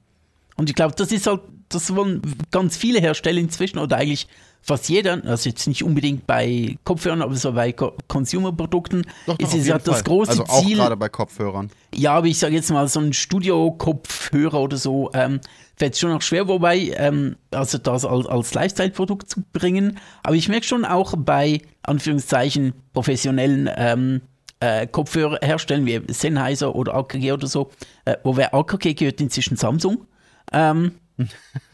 [0.55, 2.21] Und ich glaube, das ist halt, das wollen
[2.51, 4.27] ganz viele Hersteller inzwischen oder eigentlich
[4.61, 9.03] fast jeder, also jetzt nicht unbedingt bei Kopfhörern, aber so bei Co Consumer-Produkten,
[9.37, 10.77] ist es halt das große Also auch Ziel.
[10.77, 11.71] gerade bei Kopfhörern.
[11.93, 15.41] Ja, aber ich sage jetzt mal, so ein Studio-Kopfhörer oder so, ähm,
[15.75, 19.97] fällt schon noch schwer, wobei, ähm, also das als, als Lifestyle-Produkt zu bringen.
[20.21, 24.21] Aber ich merke schon auch bei, Anführungszeichen, professionellen ähm,
[24.59, 27.71] äh, Kopfhörerherstellern wie Sennheiser oder AKG oder so,
[28.05, 30.05] äh, wobei AKG gehört inzwischen Samsung,
[30.53, 30.91] ähm,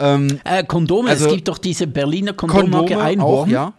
[0.00, 3.48] Ähm, Äh, Kondome, Also, es gibt doch diese Berliner Kondommarke Kondome Einhorn.
[3.48, 3.72] auch, ja.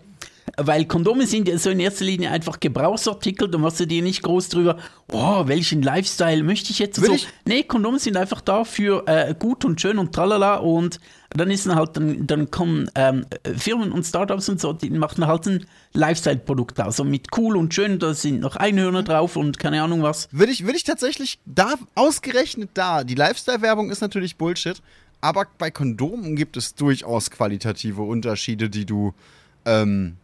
[0.64, 4.22] Weil Kondome sind ja so in erster Linie einfach Gebrauchsartikel, da machst du dir nicht
[4.24, 4.78] groß drüber,
[5.12, 7.14] oh, welchen Lifestyle möchte ich jetzt Will so.
[7.16, 10.99] ich- Nee, Kondome sind einfach da für äh, gut und schön und tralala und
[11.32, 15.28] dann ist dann halt, dann, dann kommen ähm, Firmen und Startups und so, die machen
[15.28, 19.60] halt ein Lifestyle-Produkt aus, so mit cool und schön, da sind noch Einhörner drauf und
[19.60, 20.28] keine Ahnung was.
[20.32, 24.82] Würde ich, würde ich tatsächlich da, ausgerechnet da, die Lifestyle-Werbung ist natürlich Bullshit,
[25.22, 29.14] aber bei Kondomen gibt es durchaus qualitative Unterschiede, die du
[29.66, 30.16] ähm,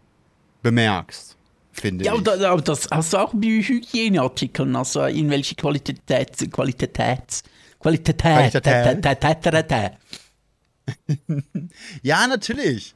[0.65, 1.37] bemerkst,
[1.71, 2.23] finde Ja, ich.
[2.23, 6.01] da- aber das hast du auch bei Hygieneartikeln, also in welche Qualität,
[6.51, 7.43] Qualität,
[7.79, 9.03] Qualität, Qualität.
[9.43, 9.91] Qualität.
[12.03, 12.95] Ja, natürlich.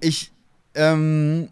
[0.00, 0.30] Ich,
[0.74, 1.48] ähm,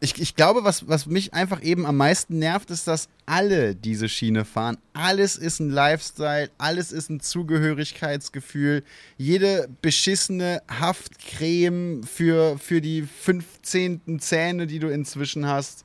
[0.00, 4.08] ich, ich glaube, was, was mich einfach eben am meisten nervt, ist, dass alle diese
[4.08, 4.78] Schiene fahren.
[4.92, 8.84] Alles ist ein Lifestyle, alles ist ein Zugehörigkeitsgefühl.
[9.16, 14.20] Jede beschissene Haftcreme für, für die 15.
[14.20, 15.84] Zähne, die du inzwischen hast,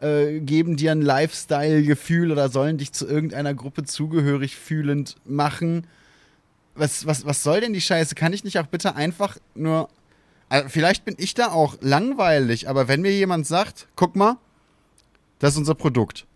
[0.00, 5.86] äh, geben dir ein Lifestyle-Gefühl oder sollen dich zu irgendeiner Gruppe zugehörig fühlend machen
[6.76, 8.14] was, was, was soll denn die Scheiße?
[8.14, 9.88] Kann ich nicht auch bitte einfach nur.
[10.48, 14.36] Also vielleicht bin ich da auch langweilig, aber wenn mir jemand sagt, guck mal,
[15.38, 16.26] das ist unser Produkt.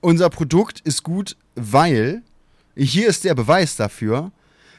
[0.00, 2.22] Unser Produkt ist gut, weil
[2.76, 4.32] hier ist der Beweis dafür,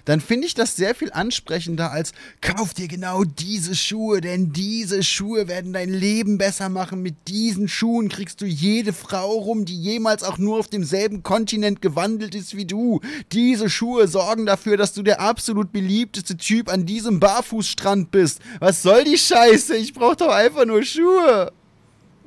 [0.05, 5.03] dann finde ich das sehr viel ansprechender als kauf dir genau diese Schuhe, denn diese
[5.03, 7.01] Schuhe werden dein Leben besser machen.
[7.01, 11.81] Mit diesen Schuhen kriegst du jede Frau rum, die jemals auch nur auf demselben Kontinent
[11.81, 13.01] gewandelt ist wie du.
[13.31, 18.39] Diese Schuhe sorgen dafür, dass du der absolut beliebteste Typ an diesem Barfußstrand bist.
[18.59, 19.75] Was soll die Scheiße?
[19.75, 21.51] Ich brauch doch einfach nur Schuhe.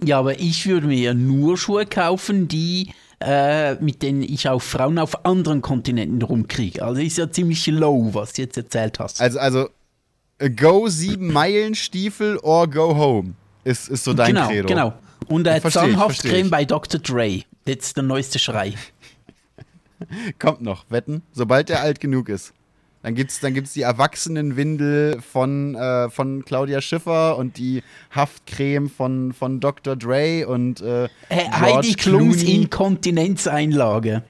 [0.04, 4.62] Ja, aber ich würde mir ja nur Schuhe kaufen, die äh, mit denen ich auch
[4.62, 6.84] Frauen auf anderen Kontinenten rumkriege.
[6.84, 9.20] Also ist ja ziemlich low, was du jetzt erzählt hast.
[9.20, 9.68] Also, also,
[10.56, 13.34] go sieben Meilen Stiefel or go home.
[13.64, 14.68] Ist, ist so dein genau, Credo.
[14.68, 14.94] genau.
[15.26, 17.00] Und äh, Zahnhaftcreme bei Dr.
[17.00, 17.42] Dre.
[17.66, 18.74] Jetzt der neueste Schrei.
[20.38, 21.22] Kommt noch, wetten.
[21.32, 22.54] Sobald der alt genug ist.
[23.02, 27.82] Dann gibt's, dann gibt's die Erwachsenenwindel von, äh, von Claudia Schiffer und die
[28.14, 29.94] Haftcreme von, von Dr.
[29.94, 32.54] Dre und äh, Äh, Heidi Klums Clooney.
[32.62, 34.24] Inkontinenzeinlage.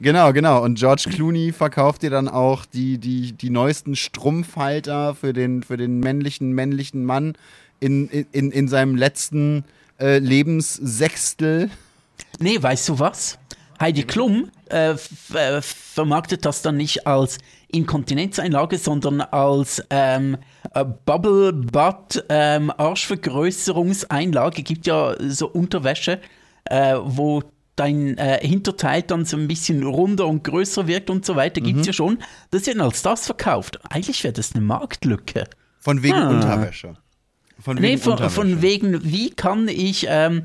[0.00, 0.62] Genau, genau.
[0.62, 5.76] Und George Clooney verkauft dir dann auch die, die, die neuesten Strumpfhalter für den, für
[5.76, 7.34] den männlichen, männlichen Mann
[7.80, 9.64] in, in, in seinem letzten
[9.98, 11.70] äh, Lebenssechstel.
[12.38, 13.38] Nee, weißt du was?
[13.80, 17.38] Heidi Klum äh, äh, vermarktet das dann nicht als
[17.74, 20.36] Inkontinenzeinlage, sondern als ähm,
[20.74, 24.62] äh, Bubble Butt ähm, Arschvergrößerungseinlage.
[24.62, 26.20] Gibt ja so Unterwäsche,
[26.64, 27.42] äh, wo
[27.76, 31.60] dein äh, Hinterteil dann so ein bisschen runder und größer wirkt und so weiter.
[31.60, 32.18] Gibt's ja schon.
[32.50, 33.80] Das wird dann als das verkauft.
[33.90, 35.44] Eigentlich wäre das eine Marktlücke.
[35.80, 36.30] Von wegen Ah.
[36.30, 36.94] Unterwäsche.
[37.60, 40.44] Von Nee, von, von wegen, wie kann ich ähm,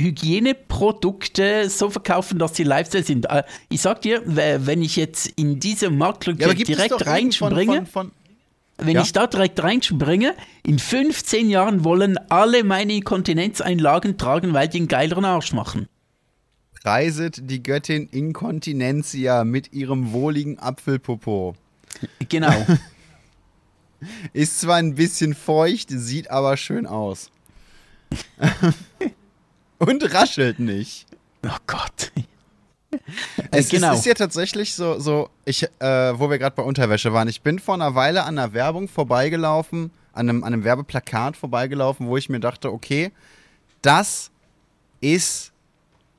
[0.00, 3.26] Hygieneprodukte so verkaufen, dass sie Lifestyle sind?
[3.30, 7.86] Äh, ich sag dir, wenn ich jetzt in diese Marktlücke ja, direkt reinspringe,
[8.78, 9.02] wenn Ja?
[9.02, 10.34] ich da direkt reinspringe,
[10.66, 15.88] in 15 Jahren wollen alle meine Inkontinenzeinlagen tragen, weil die einen geileren Arsch machen.
[16.82, 21.54] Preiset die Göttin Inkontinentia mit ihrem wohligen Apfelpopo.
[22.28, 22.66] Genau.
[24.32, 27.30] Ist zwar ein bisschen feucht, sieht aber schön aus.
[29.86, 31.06] Und raschelt nicht.
[31.44, 32.12] oh Gott.
[33.50, 33.92] Es genau.
[33.92, 37.26] ist, ist ja tatsächlich so, so ich, äh, wo wir gerade bei Unterwäsche waren.
[37.26, 42.06] Ich bin vor einer Weile an einer Werbung vorbeigelaufen, an einem, an einem Werbeplakat vorbeigelaufen,
[42.06, 43.10] wo ich mir dachte, okay,
[43.80, 44.30] das
[45.00, 45.52] ist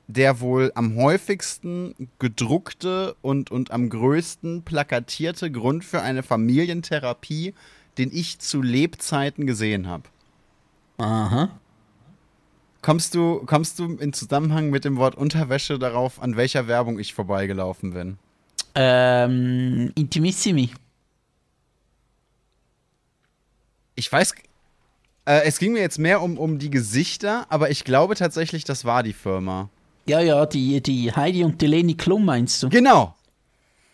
[0.06, 7.54] der wohl am häufigsten gedruckte und, und am größten plakatierte Grund für eine Familientherapie,
[7.96, 10.04] den ich zu Lebzeiten gesehen habe.
[10.98, 11.48] Aha.
[12.84, 17.14] Kommst du, kommst du in Zusammenhang mit dem Wort Unterwäsche darauf, an welcher Werbung ich
[17.14, 18.18] vorbeigelaufen bin?
[18.74, 20.68] Ähm, Intimissimi.
[23.94, 24.34] Ich weiß,
[25.24, 28.84] äh, es ging mir jetzt mehr um, um die Gesichter, aber ich glaube tatsächlich, das
[28.84, 29.70] war die Firma.
[30.04, 32.68] Ja, ja, die, die Heidi und die Leni Klum meinst du?
[32.68, 33.14] Genau.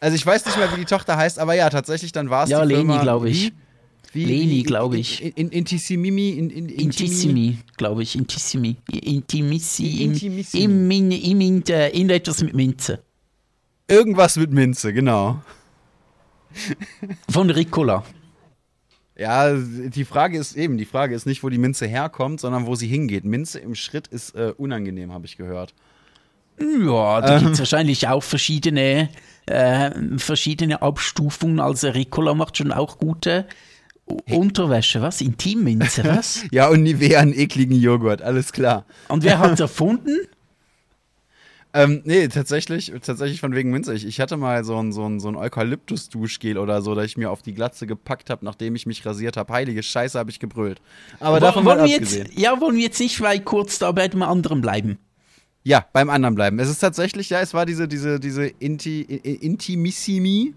[0.00, 2.50] Also ich weiß nicht mehr, wie die Tochter heißt, aber ja, tatsächlich, dann war es
[2.50, 3.02] Ja, die Leni, Firma.
[3.02, 3.52] glaube ich.
[3.52, 3.52] Wie,
[4.12, 5.22] wie, Leni, glaube ich.
[5.22, 8.16] In, in, Intissimimi, in, in, Intimi- Intissimi, glaube ich.
[8.16, 8.76] Intissimi.
[8.90, 10.02] Intimissi.
[10.04, 10.64] Im, Intimissimi.
[10.64, 13.02] im, Min- im, in, in etwas mit Minze.
[13.88, 15.42] Irgendwas mit Minze, genau.
[17.28, 18.04] Von Ricola.
[19.16, 22.74] Ja, die Frage ist eben, die Frage ist nicht, wo die Minze herkommt, sondern wo
[22.74, 23.24] sie hingeht.
[23.24, 25.74] Minze im Schritt ist äh, unangenehm, habe ich gehört.
[26.58, 27.40] Ja, da Ähm.
[27.42, 29.08] gibt es wahrscheinlich auch verschiedene,
[29.46, 31.60] äh, verschiedene Abstufungen.
[31.60, 33.46] Also Ricola macht schon auch gute.
[34.30, 35.20] Unterwäsche, was?
[35.20, 36.44] Intimminze, was?
[36.50, 38.84] Ja, und Nivea einen ekligen Joghurt, alles klar.
[39.08, 40.16] Und wer hat's erfunden?
[41.72, 43.94] Ähm, nee, tatsächlich, tatsächlich von wegen Minze.
[43.94, 47.16] Ich, ich hatte mal so ein, so ein, so ein Eukalyptus-Duschgel oder so, das ich
[47.16, 49.52] mir auf die Glatze gepackt habe, nachdem ich mich rasiert habe.
[49.52, 50.80] Heilige Scheiße, habe ich gebrüllt.
[51.20, 52.26] Aber Wo- davon mal wollen wir abgesehen.
[52.26, 54.98] jetzt, ja, wollen wir jetzt nicht weit kurz da bei dem anderen bleiben?
[55.62, 56.58] Ja, beim anderen bleiben.
[56.58, 60.54] Es ist tatsächlich, ja, es war diese, diese, diese Inti, Intimissimi.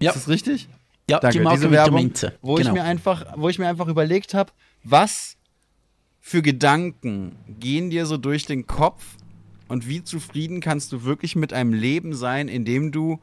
[0.00, 0.10] Ja.
[0.12, 0.68] Ist das richtig?
[1.08, 2.68] Ja, Danke, die Marke Werbung, wo genau.
[2.68, 4.52] ich mir einfach, wo ich mir einfach überlegt habe,
[4.82, 5.36] was
[6.20, 9.04] für Gedanken gehen dir so durch den Kopf
[9.68, 13.20] und wie zufrieden kannst du wirklich mit einem Leben sein, in dem du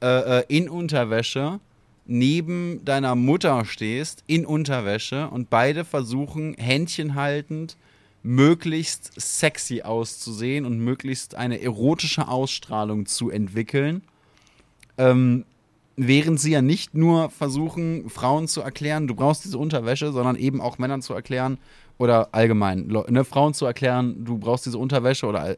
[0.00, 1.58] äh, äh, in Unterwäsche
[2.04, 7.76] neben deiner Mutter stehst, in Unterwäsche und beide versuchen, Händchen haltend,
[8.22, 14.02] möglichst sexy auszusehen und möglichst eine erotische Ausstrahlung zu entwickeln.
[14.98, 15.44] Ähm,
[15.96, 20.60] während sie ja nicht nur versuchen, Frauen zu erklären, du brauchst diese Unterwäsche, sondern eben
[20.60, 21.58] auch Männern zu erklären
[21.98, 25.56] oder allgemein ne, Frauen zu erklären, du brauchst diese Unterwäsche oder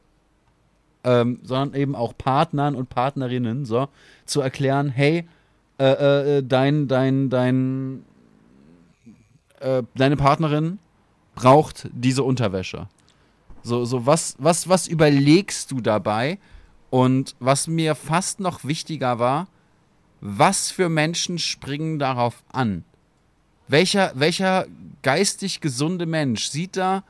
[1.05, 3.89] ähm, sondern eben auch Partnern und Partnerinnen so
[4.27, 5.27] zu erklären, hey,
[5.79, 8.05] äh, äh, dein dein dein
[9.61, 10.79] äh, deine Partnerin
[11.35, 12.89] braucht diese Unterwäsche.
[13.63, 16.39] So so was was was überlegst du dabei?
[16.91, 19.47] Und was mir fast noch wichtiger war,
[20.21, 22.85] was für Menschen springen darauf an?
[23.69, 24.67] Welcher, welcher
[25.03, 27.05] geistig gesunde Mensch sieht da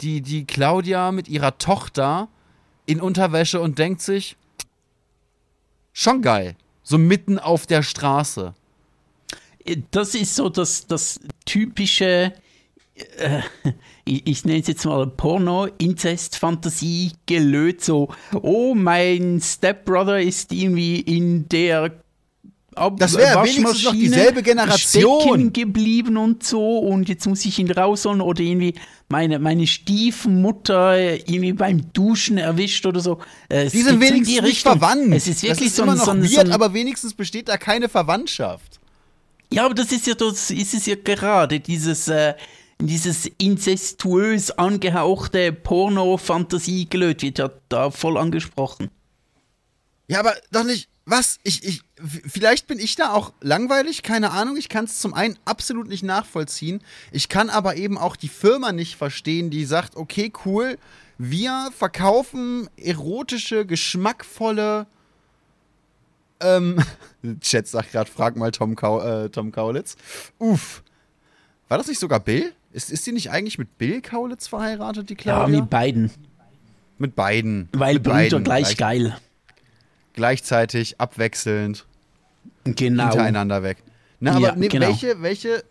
[0.00, 2.28] die, die Claudia mit ihrer Tochter
[2.86, 4.36] in Unterwäsche und denkt sich,
[5.92, 8.54] schon geil, so mitten auf der Straße.
[9.92, 12.32] Das ist so das, das typische,
[13.16, 13.42] äh,
[14.04, 22.02] ich, ich nenne es jetzt mal Porno-Inzest-Fantasie-Gelöt, so, oh, mein Stepbrother ist irgendwie in der
[22.74, 25.20] Das wäre wenigstens noch dieselbe Generation.
[25.20, 28.74] stecken geblieben und so und jetzt muss ich ihn rausholen oder irgendwie
[29.08, 30.96] meine, meine Stiefmutter
[31.28, 33.18] irgendwie beim Duschen erwischt oder so.
[33.48, 35.14] Äh, Es Die sind wenigstens nicht verwandt.
[35.14, 37.58] Es ist wirklich ist so immer noch so weird, so ein aber wenigstens besteht da
[37.58, 38.80] keine Verwandtschaft.
[39.52, 42.34] Ja, aber das ist ja das ist es ja gerade, dieses, äh,
[42.80, 48.90] dieses inzestuös angehauchte Porno-Fantasie-Gelöt wird ja da voll angesprochen.
[50.08, 50.88] Ja, aber doch nicht.
[51.04, 51.38] Was?
[51.42, 51.82] Ich, ich,
[52.28, 54.56] vielleicht bin ich da auch langweilig, keine Ahnung.
[54.56, 56.80] Ich kann es zum einen absolut nicht nachvollziehen.
[57.10, 60.78] Ich kann aber eben auch die Firma nicht verstehen, die sagt, okay, cool,
[61.18, 64.86] wir verkaufen erotische, geschmackvolle.
[66.40, 66.78] Ähm,
[67.40, 69.96] Chat sagt gerade, frag mal Tom, Kau äh, Tom Kaulitz.
[70.38, 70.82] Uff.
[71.68, 72.52] War das nicht sogar Bill?
[72.72, 75.60] Ist, ist die nicht eigentlich mit Bill Kaulitz verheiratet, die Ja, Claudia?
[75.60, 76.10] mit beiden.
[76.98, 77.68] mit beiden.
[77.72, 78.44] Weil mit Brüder beiden.
[78.44, 79.16] gleich geil.
[80.14, 81.86] Gleichzeitig, abwechselnd.
[82.64, 83.04] Genau.
[83.04, 83.78] hintereinander weg.
[84.20, 84.86] Ne, aber Ja, ne, genau.
[84.86, 85.64] welche, welche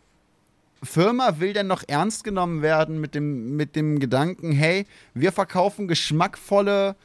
[0.83, 5.87] Firma will denn noch ernst genommen werden mit dem, mit dem Gedanken, hey, wir verkaufen
[5.87, 6.95] geschmackvolle,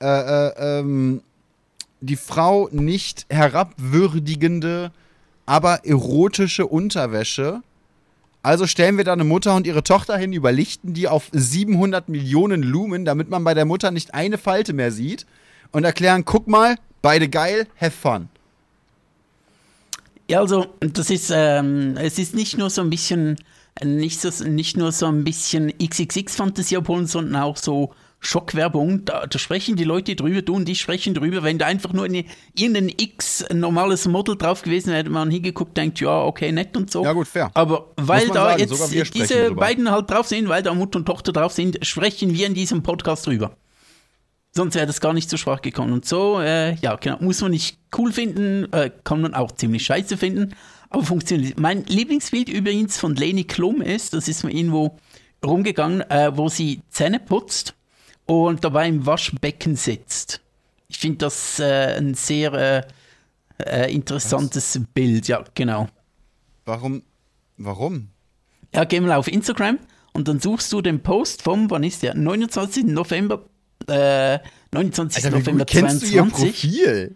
[0.00, 1.22] äh, äh, ähm,
[2.00, 4.92] die Frau nicht herabwürdigende,
[5.46, 7.62] aber erotische Unterwäsche.
[8.42, 12.62] Also stellen wir da eine Mutter und ihre Tochter hin, überlichten die auf 700 Millionen
[12.62, 15.26] Lumen, damit man bei der Mutter nicht eine Falte mehr sieht
[15.72, 18.28] und erklären, guck mal, beide geil, have fun.
[20.30, 23.36] Ja, also das ist, ähm, es ist nicht nur so ein bisschen,
[23.82, 29.04] nicht, so, nicht nur so ein bisschen XXX-Fantasie abholen, sondern auch so Schockwerbung.
[29.04, 31.42] Da, da sprechen die Leute drüber, du und ich sprechen drüber.
[31.42, 35.76] Wenn da einfach nur eine, irgendein X, normales Model drauf gewesen wäre, hätte man hingeguckt,
[35.76, 37.04] denkt, ja, okay, nett und so.
[37.04, 37.50] Ja, gut, fair.
[37.54, 39.60] Aber weil da sagen, jetzt diese drüber.
[39.60, 42.82] beiden halt drauf sind, weil da Mutter und Tochter drauf sind, sprechen wir in diesem
[42.82, 43.56] Podcast drüber.
[44.52, 45.92] Sonst wäre das gar nicht zur Sprache gekommen.
[45.92, 49.84] Und so, äh, ja, genau, muss man nicht cool finden, äh, kann man auch ziemlich
[49.84, 50.54] scheiße finden,
[50.90, 51.60] aber funktioniert.
[51.60, 54.98] Mein Lieblingsbild übrigens von Leni Klum ist, das ist mir irgendwo
[55.44, 57.74] rumgegangen, äh, wo sie Zähne putzt
[58.26, 60.40] und dabei im Waschbecken sitzt.
[60.88, 62.82] Ich finde das äh, ein sehr äh,
[63.64, 65.88] äh, interessantes Bild, ja, genau.
[66.64, 67.02] Warum?
[67.56, 68.08] Warum?
[68.74, 69.78] Ja, geh mal auf Instagram
[70.12, 72.14] und dann suchst du den Post vom, wann ist der?
[72.14, 72.86] 29.
[72.86, 73.44] November,
[73.88, 74.38] äh,
[74.72, 75.24] 29.
[75.24, 76.60] Alter, wie November gut kennst du ihr 22.
[76.60, 77.14] Profil?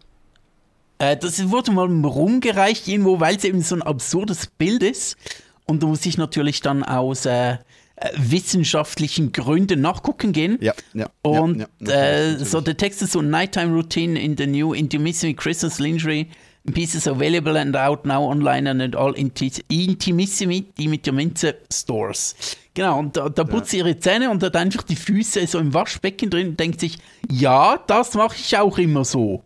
[0.98, 5.16] Äh, das wurde mal rumgereicht irgendwo, weil es eben so ein absurdes Bild ist.
[5.64, 7.56] Und da muss ich natürlich dann aus äh,
[7.96, 10.58] äh, wissenschaftlichen Gründen nachgucken gehen.
[10.60, 11.08] Ja, ja.
[11.22, 15.34] Und ja, ja, äh, so der Text ist so Nighttime Routine in the new Intimissimi
[15.34, 16.28] Christmas Lingerie
[16.72, 21.56] Pieces available and out now online and at all inti Intimissimi, die mit der Minze
[21.72, 22.36] Stores.
[22.74, 25.74] Genau, und da, da putzt sie ihre Zähne und hat einfach die Füße so im
[25.74, 26.98] Waschbecken drin und denkt sich,
[27.30, 29.44] ja, das mache ich auch immer so.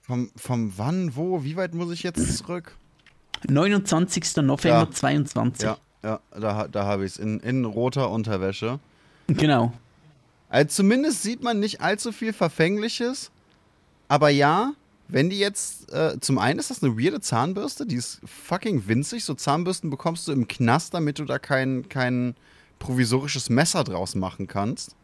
[0.00, 2.76] Vom, vom wann, wo, wie weit muss ich jetzt zurück?
[3.48, 4.36] 29.
[4.38, 4.90] November Ja.
[4.90, 5.64] 22.
[5.68, 7.18] Ja, ja, da, da habe ich es.
[7.18, 8.80] In, in roter Unterwäsche.
[9.28, 9.72] Genau.
[10.48, 13.30] Also zumindest sieht man nicht allzu viel Verfängliches.
[14.08, 14.72] Aber ja,
[15.08, 15.92] wenn die jetzt.
[15.92, 19.24] Äh, zum einen ist das eine weirde Zahnbürste, die ist fucking winzig.
[19.24, 22.34] So Zahnbürsten bekommst du im Knast, damit du da kein, kein
[22.78, 24.96] provisorisches Messer draus machen kannst.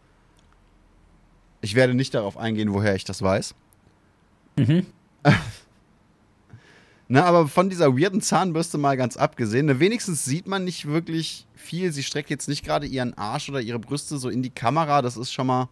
[1.60, 3.54] Ich werde nicht darauf eingehen, woher ich das weiß.
[4.56, 4.86] Mhm.
[7.12, 11.46] Na, aber von dieser weirden Zahnbürste mal ganz abgesehen, ne, wenigstens sieht man nicht wirklich
[11.56, 11.92] viel.
[11.92, 15.02] Sie streckt jetzt nicht gerade ihren Arsch oder ihre Brüste so in die Kamera.
[15.02, 15.68] Das ist schon mal.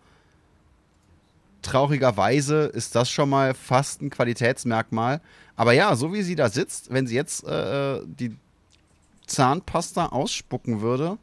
[1.68, 5.20] Traurigerweise ist das schon mal fast ein Qualitätsmerkmal.
[5.54, 8.34] Aber ja, so wie sie da sitzt, wenn sie jetzt äh, die
[9.26, 11.18] Zahnpasta ausspucken würde,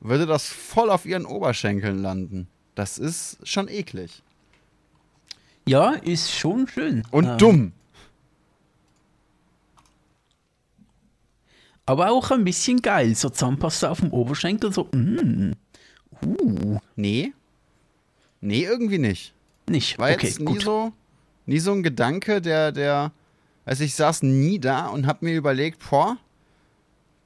[0.00, 2.48] würde das voll auf ihren Oberschenkeln landen.
[2.74, 4.24] Das ist schon eklig.
[5.68, 7.04] Ja, ist schon schön.
[7.12, 7.72] Und Ähm, dumm.
[11.86, 13.14] Aber auch ein bisschen geil.
[13.14, 15.52] So Zahnpasta auf dem Oberschenkel, so, mm.
[16.20, 17.32] Uh, Nee.
[18.40, 19.34] Nee, irgendwie nicht.
[19.68, 19.98] Nicht.
[19.98, 20.62] War okay, jetzt nie gut.
[20.62, 20.92] so,
[21.46, 23.12] nie so ein Gedanke, der, der,
[23.64, 26.16] also ich saß nie da und hab mir überlegt, boah,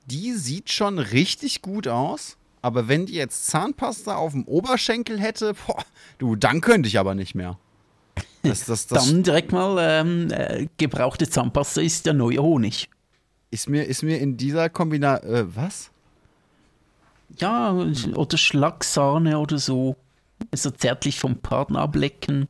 [0.07, 5.55] die sieht schon richtig gut aus, aber wenn die jetzt Zahnpasta auf dem Oberschenkel hätte,
[5.67, 5.85] boah,
[6.19, 7.59] du, dann könnte ich aber nicht mehr.
[8.43, 12.89] Das, das, das Dann direkt mal ähm, äh, gebrauchte Zahnpasta ist der neue Honig.
[13.51, 15.91] ist mir, ist mir in dieser Kombination, äh, was?
[17.39, 19.97] Ja, oder Schlagsahne oder so.
[20.55, 22.49] So zärtlich vom Partner ablecken.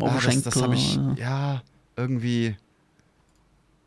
[0.00, 1.62] Am Ah, das das habe ich, ja,
[1.96, 2.56] irgendwie,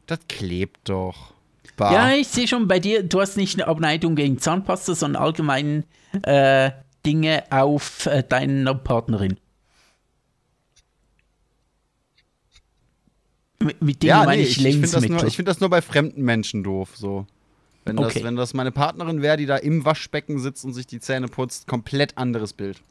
[0.08, 1.34] das klebt doch.
[1.78, 1.94] Bah.
[1.94, 5.86] Ja, ich sehe schon bei dir, du hast nicht eine Abneigung gegen Zahnpasta, sondern allgemein
[6.24, 6.72] äh,
[7.06, 9.38] Dinge auf äh, deiner Partnerin.
[13.60, 15.18] Mit, mit Dingen Ja, meine nee, ich ich, ich finde das, Lebensmittel.
[15.18, 16.92] nur- ich find das nur bei fremden Menschen doof.
[16.96, 17.28] So.
[17.86, 18.24] Wenn, das, Okay.
[18.24, 21.68] wenn das meine Partnerin wäre, die da im Waschbecken sitzt und sich die Zähne putzt,
[21.68, 22.82] komplett anderes Bild.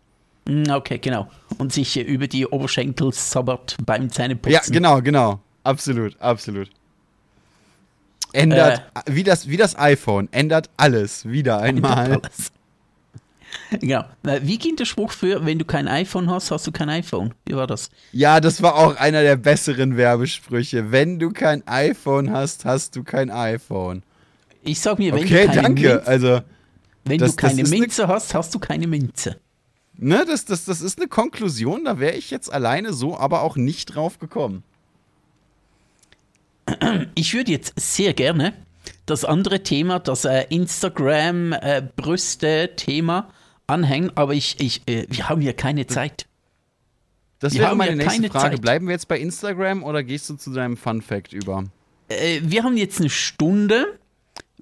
[0.47, 1.30] Mm, okay, genau.
[1.59, 4.53] Und sich äh, über die Oberschenkel sabbert beim Zähneputzen.
[4.53, 5.41] Ja, genau, genau.
[5.64, 6.70] Absolut, absolut.
[8.32, 9.01] Ändert, Äh.
[9.14, 12.12] wie, das, wie das iPhone, ändert alles wieder einmal.
[12.12, 12.53] Alles.
[13.80, 14.05] Genau.
[14.43, 17.34] Wie ging der Spruch für, wenn du kein iPhone hast, hast du kein iPhone?
[17.47, 17.91] Wie war das?
[18.12, 20.93] Ja, das war auch einer der besseren Werbesprüche.
[20.93, 24.05] Wenn du kein iPhone hast, hast du kein iPhone.
[24.62, 25.82] Ich sag mir, wenn Okay, du keine, danke.
[25.82, 26.41] Minze, Also,
[27.05, 29.36] wenn das- du keine ne- Minze hast, hast du keine Minze.
[30.01, 33.57] Ne, das, das, das ist eine Konklusion, da wäre ich jetzt alleine so aber auch
[33.57, 34.62] nicht drauf gekommen.
[37.14, 38.55] Ich würde jetzt sehr gerne
[39.07, 43.30] das andere Thema, das äh, Instagram-Brüste-Thema
[43.66, 46.26] anhängen, aber ich, ich, äh, wir haben hier keine Zeit.
[47.40, 48.57] Das Wir wäre meine nächste keine Frage.
[48.57, 48.62] Zeit.
[48.62, 51.64] Bleiben wir jetzt bei Instagram oder gehst du zu deinem Fun Fact über?
[52.09, 53.98] Äh, wir haben jetzt eine Stunde.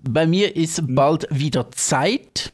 [0.01, 2.53] Bei mir ist bald wieder Zeit.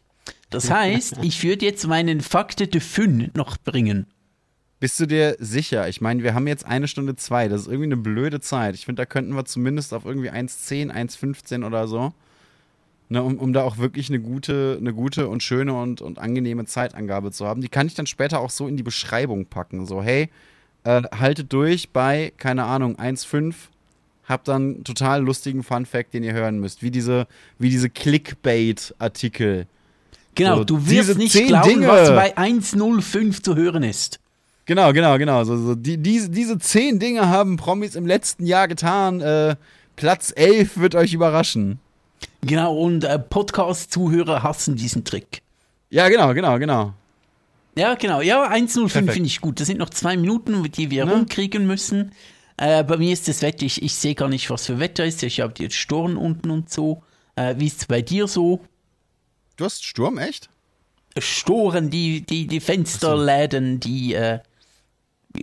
[0.55, 4.07] Das heißt, ich würde jetzt meinen Fakte de Fün noch bringen.
[4.79, 5.89] Bist du dir sicher?
[5.89, 7.49] Ich meine, wir haben jetzt eine Stunde zwei.
[7.49, 8.77] Das ist irgendwie eine blöde Zeit.
[8.77, 12.13] Ich finde, da könnten wir zumindest auf irgendwie 1,10, 1,15 oder so.
[13.09, 16.67] Ne, um, um da auch wirklich eine gute, eine gute und schöne und, und angenehme
[16.67, 17.61] Zeitangabe zu haben.
[17.61, 19.87] Die kann ich dann später auch so in die Beschreibung packen.
[19.87, 20.31] So, hey,
[20.85, 23.55] äh, haltet durch bei, keine Ahnung, 1,5.
[24.29, 26.83] Habt dann total lustigen Fun-Fact, den ihr hören müsst.
[26.83, 27.27] Wie diese,
[27.59, 29.67] wie diese Clickbait-Artikel.
[30.35, 31.89] Genau, So, du wirst nicht glauben, Dinge.
[31.89, 34.21] was bei 1.05 zu hören ist.
[34.67, 35.45] Genau, genau, genau.
[35.45, 39.21] So, so, die, diese, diese zehn Dinge haben Promis im letzten Jahr getan.
[39.21, 39.57] Äh,
[39.97, 41.79] Platz 11 wird euch überraschen.
[42.41, 45.43] Genau, und äh, Podcast-Zuhörer hassen diesen Trick.
[45.91, 46.95] Ja, genau, genau, genau.
[47.77, 48.21] Ja, genau.
[48.21, 49.13] Ja, 1.05 Perfekt.
[49.13, 49.61] finde ich gut.
[49.61, 51.13] Das sind noch zwei Minuten, die wir Ne?
[51.13, 52.13] rumkriegen müssen.
[52.57, 55.23] Äh, bei mir ist das Wetter, ich, ich sehe gar nicht, was für Wetter ist.
[55.23, 57.03] Ich habe jetzt Sturm unten und so.
[57.37, 58.61] Äh, wie ist es bei dir so?
[59.57, 60.49] Du hast Sturm, echt?
[61.19, 64.41] Storen, die, die, die Fensterläden, die, äh,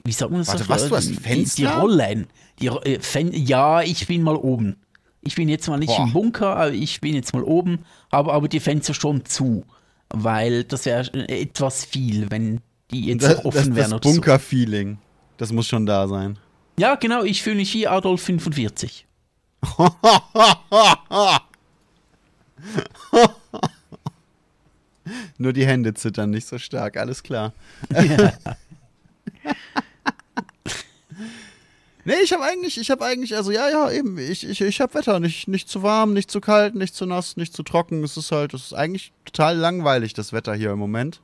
[0.03, 0.49] wie, sagt man das?
[0.49, 1.79] Warte, was, du hast die, die, die Fenster?
[1.79, 2.27] Rollen.
[2.59, 4.75] Die, äh, Fen ja, ich bin mal oben.
[5.21, 6.03] Ich bin jetzt mal nicht Boah.
[6.03, 9.63] im Bunker, aber ich bin jetzt mal oben, habe aber die Fenster schon zu.
[10.09, 12.59] Weil das wäre etwas viel, wenn
[12.91, 14.01] die jetzt Das, offen das, wären das.
[14.01, 14.97] Bunker-Feeling.
[15.37, 16.37] Das muss schon da sein.
[16.77, 19.05] Ja, genau, ich fühle mich wie Adolf 45.
[25.37, 27.53] Nur die Hände zittern nicht so stark, alles klar.
[32.03, 34.93] Nee, ich habe eigentlich, ich habe eigentlich, also ja, ja, eben, ich, ich, ich habe
[34.95, 38.03] Wetter, nicht, nicht zu warm, nicht zu kalt, nicht zu nass, nicht zu trocken.
[38.03, 41.21] Es ist halt, es ist eigentlich total langweilig, das Wetter hier im Moment.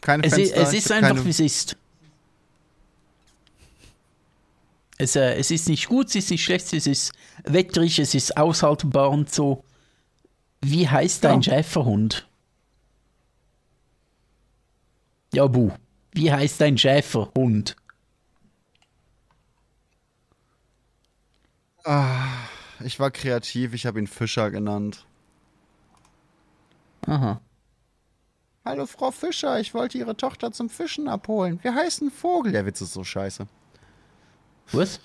[0.00, 0.62] Keine Es, Fenster.
[0.62, 1.76] ist, es ist einfach, wie es ist.
[4.96, 7.12] Es, äh, es ist nicht gut, es ist nicht schlecht, es ist
[7.44, 9.64] wetterig, es ist aushaltbar und so.
[10.62, 11.56] Wie heißt dein Ja.
[11.56, 12.28] Schäferhund?
[15.34, 15.70] Ja, Bu.
[16.12, 17.76] Wie heißt dein Schäferhund?
[22.84, 25.04] Ich war kreativ, ich habe ihn Fischer genannt.
[27.06, 27.40] Aha.
[28.64, 31.58] Hallo Frau Fischer, ich wollte Ihre Tochter zum Fischen abholen.
[31.62, 32.52] Wir heißen Vogel.
[32.52, 33.48] Der Witz ist so scheiße.
[34.70, 35.00] Was?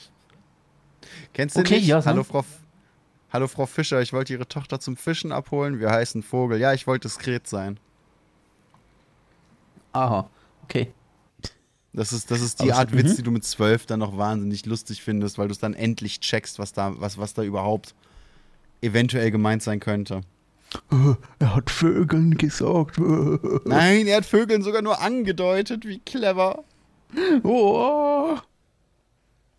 [1.34, 1.88] Kennst du Okay, nicht?
[1.88, 2.06] ja.
[2.06, 2.60] Hallo Frau, F-
[3.38, 5.80] Hallo Frau Fischer, ich wollte Ihre Tochter zum Fischen abholen.
[5.80, 6.60] Wir heißen Vogel.
[6.60, 7.80] Ja, ich wollte diskret sein.
[9.94, 10.28] Aha.
[10.64, 10.92] Okay.
[11.94, 13.16] Das ist, das ist die Aber- Art Witz, mhm.
[13.18, 16.58] die du mit zwölf dann noch wahnsinnig lustig findest, weil du es dann endlich checkst,
[16.58, 17.94] was da, was, was da überhaupt
[18.82, 20.22] eventuell gemeint sein könnte.
[21.38, 22.98] Er hat Vögeln gesagt.
[23.66, 25.86] Nein, er hat Vögeln sogar nur angedeutet.
[25.86, 26.64] Wie clever.
[27.44, 28.36] Oh.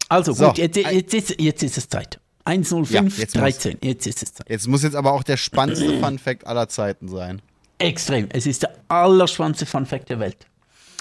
[0.09, 2.19] Also So, gut, jetzt, jetzt, ist, jetzt ist es Zeit.
[2.49, 3.43] 105, Ja, jetzt muss.
[3.43, 3.79] 13.
[3.83, 4.49] Jetzt ist es Zeit.
[4.49, 7.43] Jetzt muss jetzt aber auch der spannendste Fun Fact aller Zeiten sein.
[7.79, 8.29] Extrem.
[8.31, 10.47] Es ist der allerspannendste Fun Fact der Welt.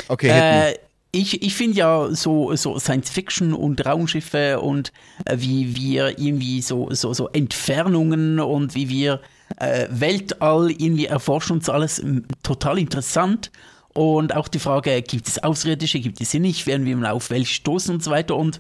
[0.10, 0.30] Okay.
[0.30, 0.76] Äh,
[1.12, 4.92] ich ich finde ja so, so Science Fiction und Raumschiffe und
[5.26, 9.22] äh, wie wir irgendwie so, so, so Entfernungen und wie wir
[9.58, 12.04] äh, Weltall irgendwie erforschen und so alles
[12.44, 13.52] total interessant.
[13.94, 17.32] Und auch die Frage, gibt es Außerirdische, gibt es sie nicht, werden wir mal auf
[17.32, 18.36] welche stoßen und so weiter.
[18.36, 18.60] Und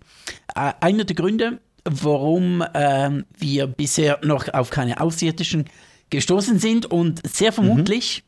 [0.55, 1.59] äh, einer der Gründe,
[1.89, 5.65] warum ähm, wir bisher noch auf keine Außerirdischen
[6.09, 8.23] gestoßen sind und sehr vermutlich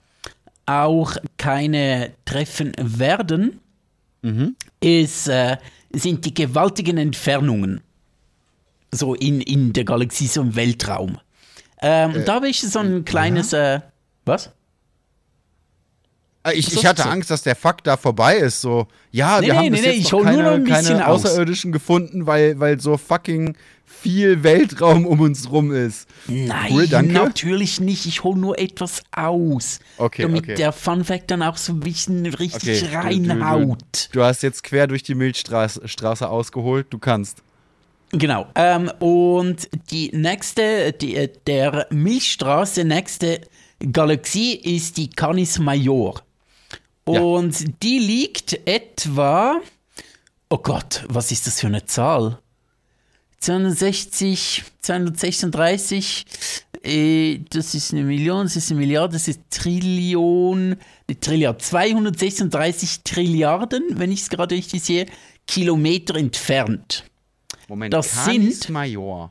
[0.66, 3.60] auch keine treffen werden,
[4.82, 5.58] ist, äh,
[5.92, 7.82] sind die gewaltigen Entfernungen.
[8.92, 11.20] So in, in der Galaxie, so im Weltraum.
[11.82, 13.54] Ähm, und da habe ich so ein kleines.
[13.54, 13.82] Äh,
[14.26, 14.52] was?
[16.44, 17.10] Äh, Ich, ich hatte du?
[17.10, 18.62] Angst, dass der Fakt da vorbei ist.
[18.62, 20.64] So, ja, Nee, wir nee, haben nee, bis nee, jetzt noch nur keine, noch ein
[20.64, 21.08] bisschen keine.
[21.08, 26.08] Außerirdischen gefunden, weil, weil so fucking viel Weltraum um uns rum ist.
[26.28, 27.12] Nein, Cool, danke.
[27.12, 28.06] natürlich nicht.
[28.06, 29.80] Ich hole nur etwas aus.
[29.98, 30.56] Okay, damit okay.
[30.56, 34.10] der Fun Fact dann auch so ein bisschen richtig Okay, du- reinhaut.
[34.14, 36.88] Du hast jetzt quer durch die Milchstraße Straße ausgeholt.
[36.92, 37.40] Du kannst.
[38.12, 38.48] Genau.
[38.56, 43.42] Ähm, und die nächste, die, äh, der Milchstraße nächste
[43.92, 46.22] Galaxie ist die Canis Major.
[47.14, 47.22] Ja.
[47.22, 49.60] Und die liegt etwa.
[50.50, 52.40] Oh Gott, was ist das für eine Zahl?
[53.40, 56.26] 260, 236,
[56.84, 60.76] äh, das ist eine Million, das ist eine Milliarde, das ist Trillion,
[61.08, 65.06] eine Trilliard, 236 Trilliarden, wenn ich es gerade richtig sehe,
[65.48, 67.06] Kilometer entfernt.
[67.68, 69.30] Moment, Das Canis sind- Major.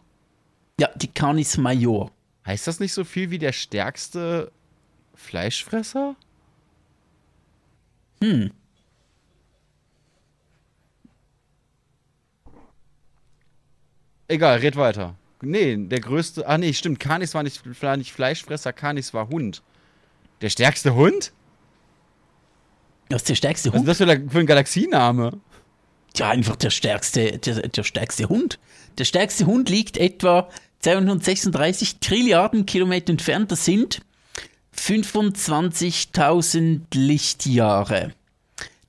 [0.80, 2.10] Ja, die Canis Major.
[2.46, 4.50] Heißt das nicht so viel wie der stärkste
[5.14, 6.16] Fleischfresser?
[8.22, 8.50] Hm.
[14.28, 15.14] Egal, red weiter.
[15.40, 16.46] Nee, der größte.
[16.46, 17.00] Ah, nee, stimmt.
[17.00, 19.62] Canis war nicht, war nicht Fleischfresser, Canis war Hund.
[20.40, 21.32] Der stärkste Hund?
[23.08, 23.88] Das ist der stärkste Was ist Hund.
[23.88, 25.40] das für, für ein Galaxiename?
[26.16, 28.58] Ja, einfach der stärkste, der, der stärkste Hund.
[28.98, 30.48] Der stärkste Hund liegt etwa
[30.80, 33.50] 236 Trilliarden Kilometer entfernt.
[33.52, 34.00] Das sind
[34.76, 38.12] 25.000 Lichtjahre.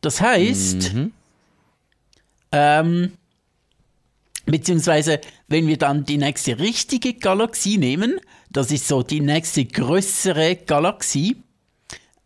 [0.01, 0.91] Das heißt,
[2.51, 3.13] ähm,
[4.45, 8.19] beziehungsweise wenn wir dann die nächste richtige Galaxie nehmen,
[8.49, 11.35] das ist so die nächste größere Galaxie,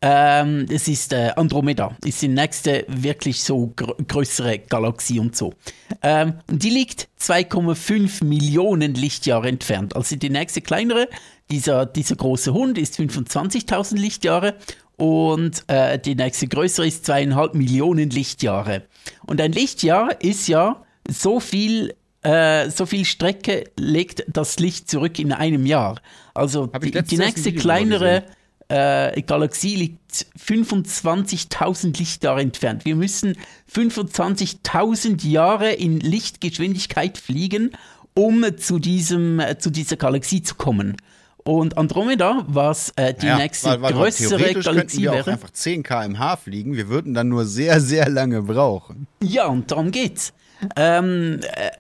[0.06, 5.54] ähm, es ist äh, Andromeda, ist die nächste wirklich so gr größere Galaxie und so.
[6.01, 9.95] Ähm, und die liegt 2,5 Millionen Lichtjahre entfernt.
[9.95, 11.08] Also die nächste kleinere,
[11.50, 14.56] dieser, dieser große Hund ist 25.000 Lichtjahre
[14.98, 18.84] und äh, die nächste größere ist zweieinhalb Millionen Lichtjahre.
[19.26, 25.20] Und ein Lichtjahr ist ja so viel äh, so viel Strecke legt das Licht zurück
[25.20, 26.00] in einem Jahr.
[26.34, 28.24] Also die, die nächste kleinere
[28.70, 32.86] äh, Galaxie liegt 25.000 Lichtjahre entfernt.
[32.86, 33.36] Wir müssen
[33.74, 37.72] 25.000 Jahre in Lichtgeschwindigkeit fliegen,
[38.13, 40.96] um zu, diesem, äh, zu dieser Galaxie zu kommen.
[41.45, 45.32] Und Andromeda, was äh, die Ja, nächste warte, warte, größere Galaxie wir auch wäre.
[45.32, 46.75] einfach 10 km/h fliegen.
[46.75, 49.07] Wir würden dann nur sehr, sehr lange brauchen.
[49.21, 50.32] Ja, und darum geht's.
[50.78, 51.71] Ähm, äh,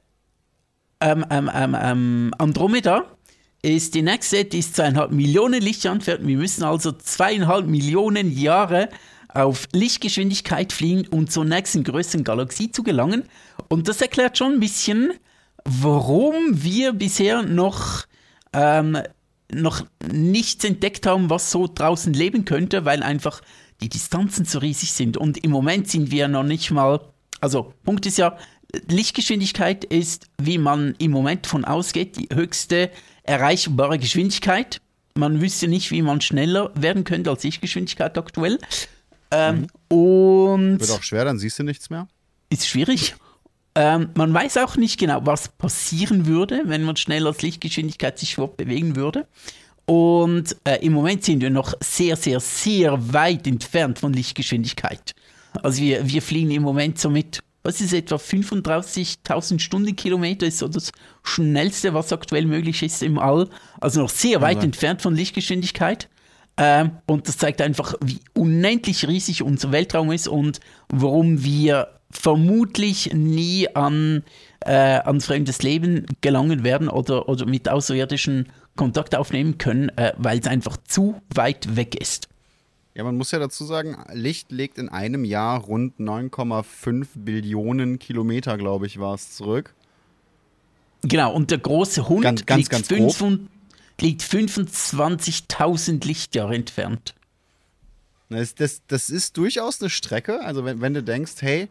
[0.99, 3.05] ähm, ähm, ähm, ähm, Andromeda
[3.61, 6.27] ist die nächste, die ist zweieinhalb Millionen Lichtjahre entfernt.
[6.27, 8.89] Wir müssen also zweieinhalb Millionen Jahre
[9.29, 13.23] auf Lichtgeschwindigkeit fliegen, um zur nächsten größeren Galaxie zu gelangen.
[13.69, 15.13] Und das erklärt schon ein bisschen,
[15.63, 18.03] warum wir bisher noch,
[18.51, 18.97] ähm,
[19.55, 23.41] noch nichts entdeckt haben, was so draußen leben könnte, weil einfach
[23.81, 25.17] die Distanzen so riesig sind.
[25.17, 27.01] Und im Moment sind wir noch nicht mal,
[27.41, 28.37] also Punkt ist ja,
[28.87, 32.89] Lichtgeschwindigkeit ist, wie man im Moment von ausgeht, die höchste
[33.23, 34.81] erreichbare Geschwindigkeit.
[35.15, 38.57] Man wüsste nicht, wie man schneller werden könnte als Lichtgeschwindigkeit aktuell.
[39.29, 42.07] Ähm, Und Wird auch schwer, dann siehst du nichts mehr.
[42.49, 43.15] ist schwierig.
[43.75, 48.35] Ähm, man weiß auch nicht genau, was passieren würde, wenn man schneller als Lichtgeschwindigkeit sich
[48.35, 49.27] fortbewegen würde.
[49.85, 55.13] Und äh, im Moment sind wir noch sehr, sehr, sehr weit entfernt von Lichtgeschwindigkeit.
[55.61, 60.67] Also wir, wir fliegen im Moment so mit, was ist etwa 35.000 Stundenkilometer, ist so
[60.67, 60.91] das
[61.23, 63.49] schnellste, was aktuell möglich ist im All.
[63.81, 64.65] Also noch sehr weit sein.
[64.65, 66.09] entfernt von Lichtgeschwindigkeit.
[66.55, 70.59] Ähm, und das zeigt einfach, wie unendlich riesig unser Weltraum ist und
[70.89, 74.23] warum wir vermutlich nie an,
[74.61, 80.39] äh, an fremdes Leben gelangen werden oder, oder mit Außerirdischen Kontakt aufnehmen können, äh, weil
[80.39, 82.29] es einfach zu weit weg ist.
[82.95, 88.57] Ja, man muss ja dazu sagen, Licht legt in einem Jahr rund 9,5 Billionen Kilometer,
[88.57, 89.73] glaube ich, war es zurück.
[91.01, 93.13] Genau, und der große Hund Ganz- ganz, liegt, ganz grob.
[93.13, 93.49] 25
[93.99, 97.15] liegt 25.000 Lichtjahre entfernt.
[98.29, 100.41] Das, das, das ist durchaus eine Strecke.
[100.41, 101.67] Also, wenn, wenn du denkst, hey,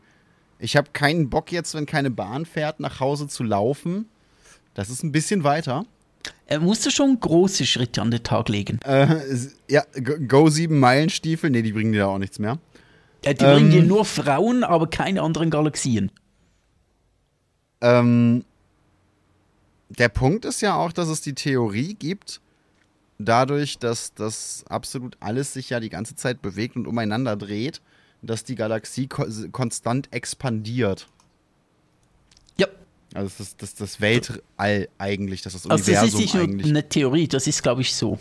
[0.63, 4.09] ich habe keinen Bock jetzt, wenn keine Bahn fährt, nach Hause zu laufen,
[4.75, 5.85] das ist ein bisschen weiter.
[6.47, 8.79] Er musste schon große Schritte an den Tag legen.
[8.85, 9.17] Äh,
[9.69, 12.59] ja, Go- Go 7 Meilenstiefel, nee, die bringen dir auch nichts mehr.
[13.23, 13.71] Äh, die bringen Ähm.
[13.71, 16.11] dir nur Frauen, aber keine anderen Galaxien.
[17.81, 18.45] Ähm,
[19.89, 22.41] der Punkt ist ja auch, dass es die Theorie gibt,
[23.19, 27.81] dadurch, dass das absolut alles sich ja die ganze Zeit bewegt und umeinander dreht,
[28.23, 31.09] dass die Galaxie ko konstant expandiert.
[32.57, 32.66] Ja,
[33.15, 36.70] Also das, das, das Weltall eigentlich, dass das also das ist Universum nicht nur eigentlich
[36.70, 38.19] eine Theorie, das ist, glaube ich, so.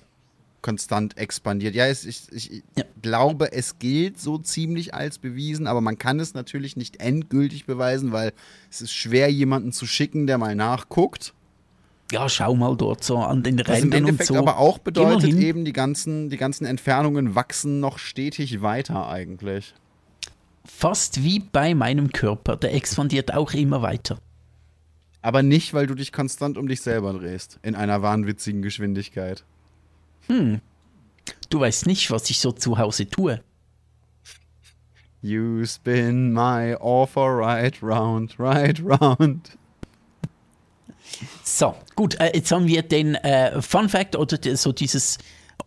[0.61, 1.73] konstant expandiert.
[1.75, 2.83] Ja, es, ich, ich Ja.
[3.01, 8.11] glaube, es gilt so ziemlich als bewiesen, aber man kann es natürlich nicht endgültig beweisen,
[8.11, 8.33] weil
[8.69, 11.33] es ist schwer, jemanden zu schicken, der mal nachguckt.
[12.11, 14.35] Ja, schau mal dort so an den Was im Rändern und Endeffekt so.
[14.35, 19.73] aber auch bedeutet eben, die ganzen, die ganzen Entfernungen wachsen noch stetig weiter eigentlich.
[20.63, 24.19] Fast wie bei meinem Körper, der expandiert auch immer weiter.
[25.21, 27.59] Aber nicht, weil du dich konstant um dich selber drehst.
[27.61, 29.43] In einer wahnwitzigen Geschwindigkeit.
[31.49, 33.41] Du weißt nicht, was ich so zu Hause tue.
[35.21, 39.57] You spin my offer right round, right round.
[41.43, 45.19] So, gut, äh, jetzt haben wir den äh, Fun Fact oder so dieses,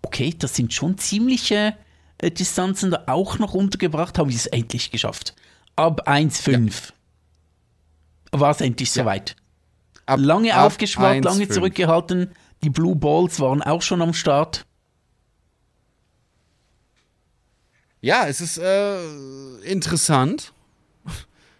[0.02, 1.76] okay, das sind schon ziemliche
[2.22, 5.34] Distanzen da auch noch untergebracht, haben wir es endlich geschafft.
[5.76, 6.92] Ab 1,5
[8.32, 9.36] war es endlich soweit.
[10.06, 11.50] Ab- Lange ab aufgespart, lange 1,5.
[11.50, 12.30] zurückgehalten.
[12.62, 14.64] Die Blue Balls waren auch schon am Start.
[18.00, 20.52] Ja, es ist äh, interessant.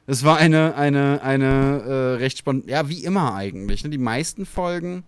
[0.07, 3.83] Es war eine, eine, eine äh, recht spontan, ja, wie immer eigentlich.
[3.85, 3.91] Ne?
[3.91, 5.05] Die meisten Folgen,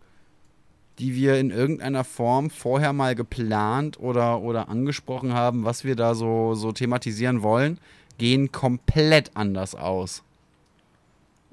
[0.98, 6.14] die wir in irgendeiner Form vorher mal geplant oder, oder angesprochen haben, was wir da
[6.14, 7.78] so, so thematisieren wollen,
[8.18, 10.22] gehen komplett anders aus.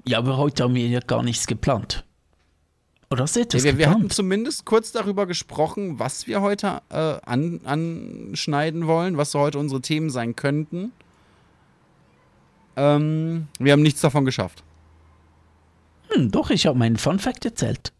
[0.06, 2.04] Ja, aber heute haben wir ja gar nichts geplant.
[3.10, 7.16] Oder hast du Ja, wir, wir hatten zumindest kurz darüber gesprochen, was wir heute äh,
[7.24, 10.92] an, anschneiden wollen, was so heute unsere Themen sein könnten.
[12.76, 14.64] Ähm, wir haben nichts davon geschafft.
[16.08, 17.92] Hm, doch, ich habe meinen Fun Fact erzählt.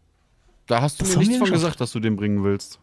[0.67, 2.79] Da hast du Das mir nichts von gesagt, dass du den bringen willst.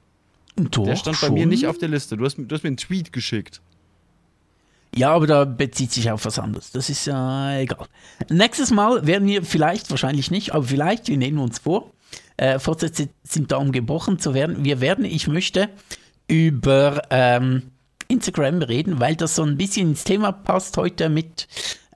[0.56, 1.34] Doch, Der stand bei schon.
[1.34, 2.16] mir nicht auf der Liste.
[2.16, 3.60] Du hast, mir- du hast mir einen Tweet geschickt.
[4.94, 6.70] Ja, aber da bezieht sich auf was anderes.
[6.72, 7.86] Das ist ja egal.
[8.28, 11.90] Nächstes Mal werden wir vielleicht, wahrscheinlich nicht, aber vielleicht, wir nehmen uns vor,
[12.36, 14.64] äh, Fortsätze sind da, um gebrochen zu werden.
[14.64, 15.70] Wir werden, ich möchte
[16.28, 17.62] über ähm,
[18.08, 21.48] Instagram reden, weil das so ein bisschen ins Thema passt heute mit,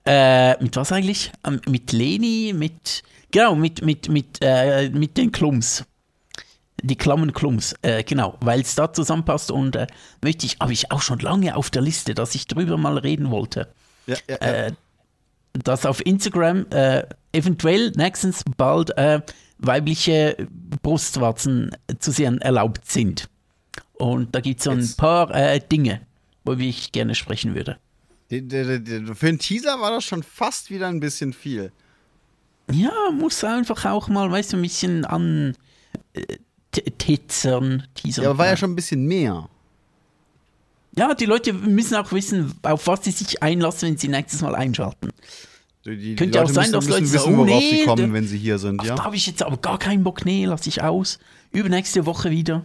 [0.06, 1.32] äh, mit was eigentlich?
[1.46, 3.02] Ähm, mit Leni, mit,
[3.36, 5.84] genau, mit, mit, mit, äh, mit den Klums.
[6.82, 9.86] Die klammen Klums, äh, genau, weil es da zusammenpasst und äh,
[10.22, 13.30] möchte ich, habe ich auch schon lange auf der Liste, dass ich drüber mal reden
[13.30, 13.68] wollte.
[14.06, 14.72] Ja, ja, Äh,
[15.52, 17.02] dass auf Instagram äh,
[17.32, 19.20] eventuell nächstens bald äh,
[19.58, 20.36] weibliche
[20.82, 23.28] Brustwarzen zu sehen erlaubt sind.
[23.94, 26.02] Und da gibt es so ein Jetzt- paar äh, Dinge,
[26.44, 27.78] worüber ich gerne sprechen würde.
[28.28, 31.72] Für einen Teaser war das schon fast wieder ein bisschen viel.
[32.72, 35.56] Ja, muss einfach auch mal, weißt du, ein bisschen an
[36.14, 36.38] äh,
[36.98, 38.24] Titzern, Teasern.
[38.24, 39.48] Ja, aber war ja schon ein bisschen mehr.
[40.98, 44.54] Ja, die Leute müssen auch wissen, auf was sie sich einlassen, wenn sie nächstes Mal
[44.54, 45.10] einschalten.
[45.84, 47.70] Die, die, Könnte die auch Leute sein, müssen, dass müssen Leute wissen, sagen, worauf nee,
[47.70, 48.94] sie kommen, wenn sie hier sind, Ach, ja?
[48.96, 51.18] da habe ich jetzt aber gar keinen Bock, nee, lasse ich aus.
[51.52, 52.64] Übernächste Woche wieder.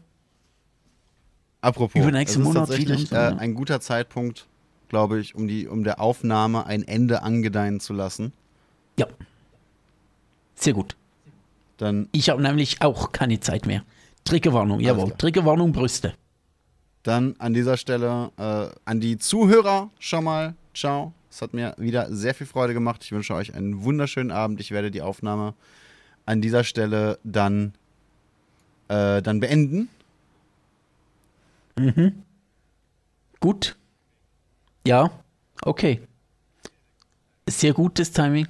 [1.61, 4.47] Apropos, Übernächsten es ist Monat tatsächlich wieder äh, so, ein guter Zeitpunkt,
[4.89, 8.33] glaube ich, um, die, um der Aufnahme ein Ende angedeihen zu lassen.
[8.97, 9.07] Ja.
[10.61, 10.95] Sehr gut.
[11.77, 13.83] Dann, Ich habe nämlich auch keine Zeit mehr.
[14.23, 15.11] Triggerwarnung, jawohl.
[15.17, 16.13] Triggerwarnung, Brüste.
[17.01, 20.53] dann an dieser Stelle äh, an die Zuhörer schon mal.
[20.75, 21.13] Ciao.
[21.31, 23.01] Es hat mir wieder sehr viel Freude gemacht.
[23.03, 24.59] Ich wünsche euch einen wunderschönen Abend.
[24.59, 25.55] Ich werde die Aufnahme
[26.27, 27.73] an dieser Stelle dann,
[28.89, 29.89] äh, dann beenden.
[33.39, 33.77] Gut.
[34.85, 35.09] Ja,
[35.63, 36.01] okay.
[37.49, 38.47] Sehr gutes Timing.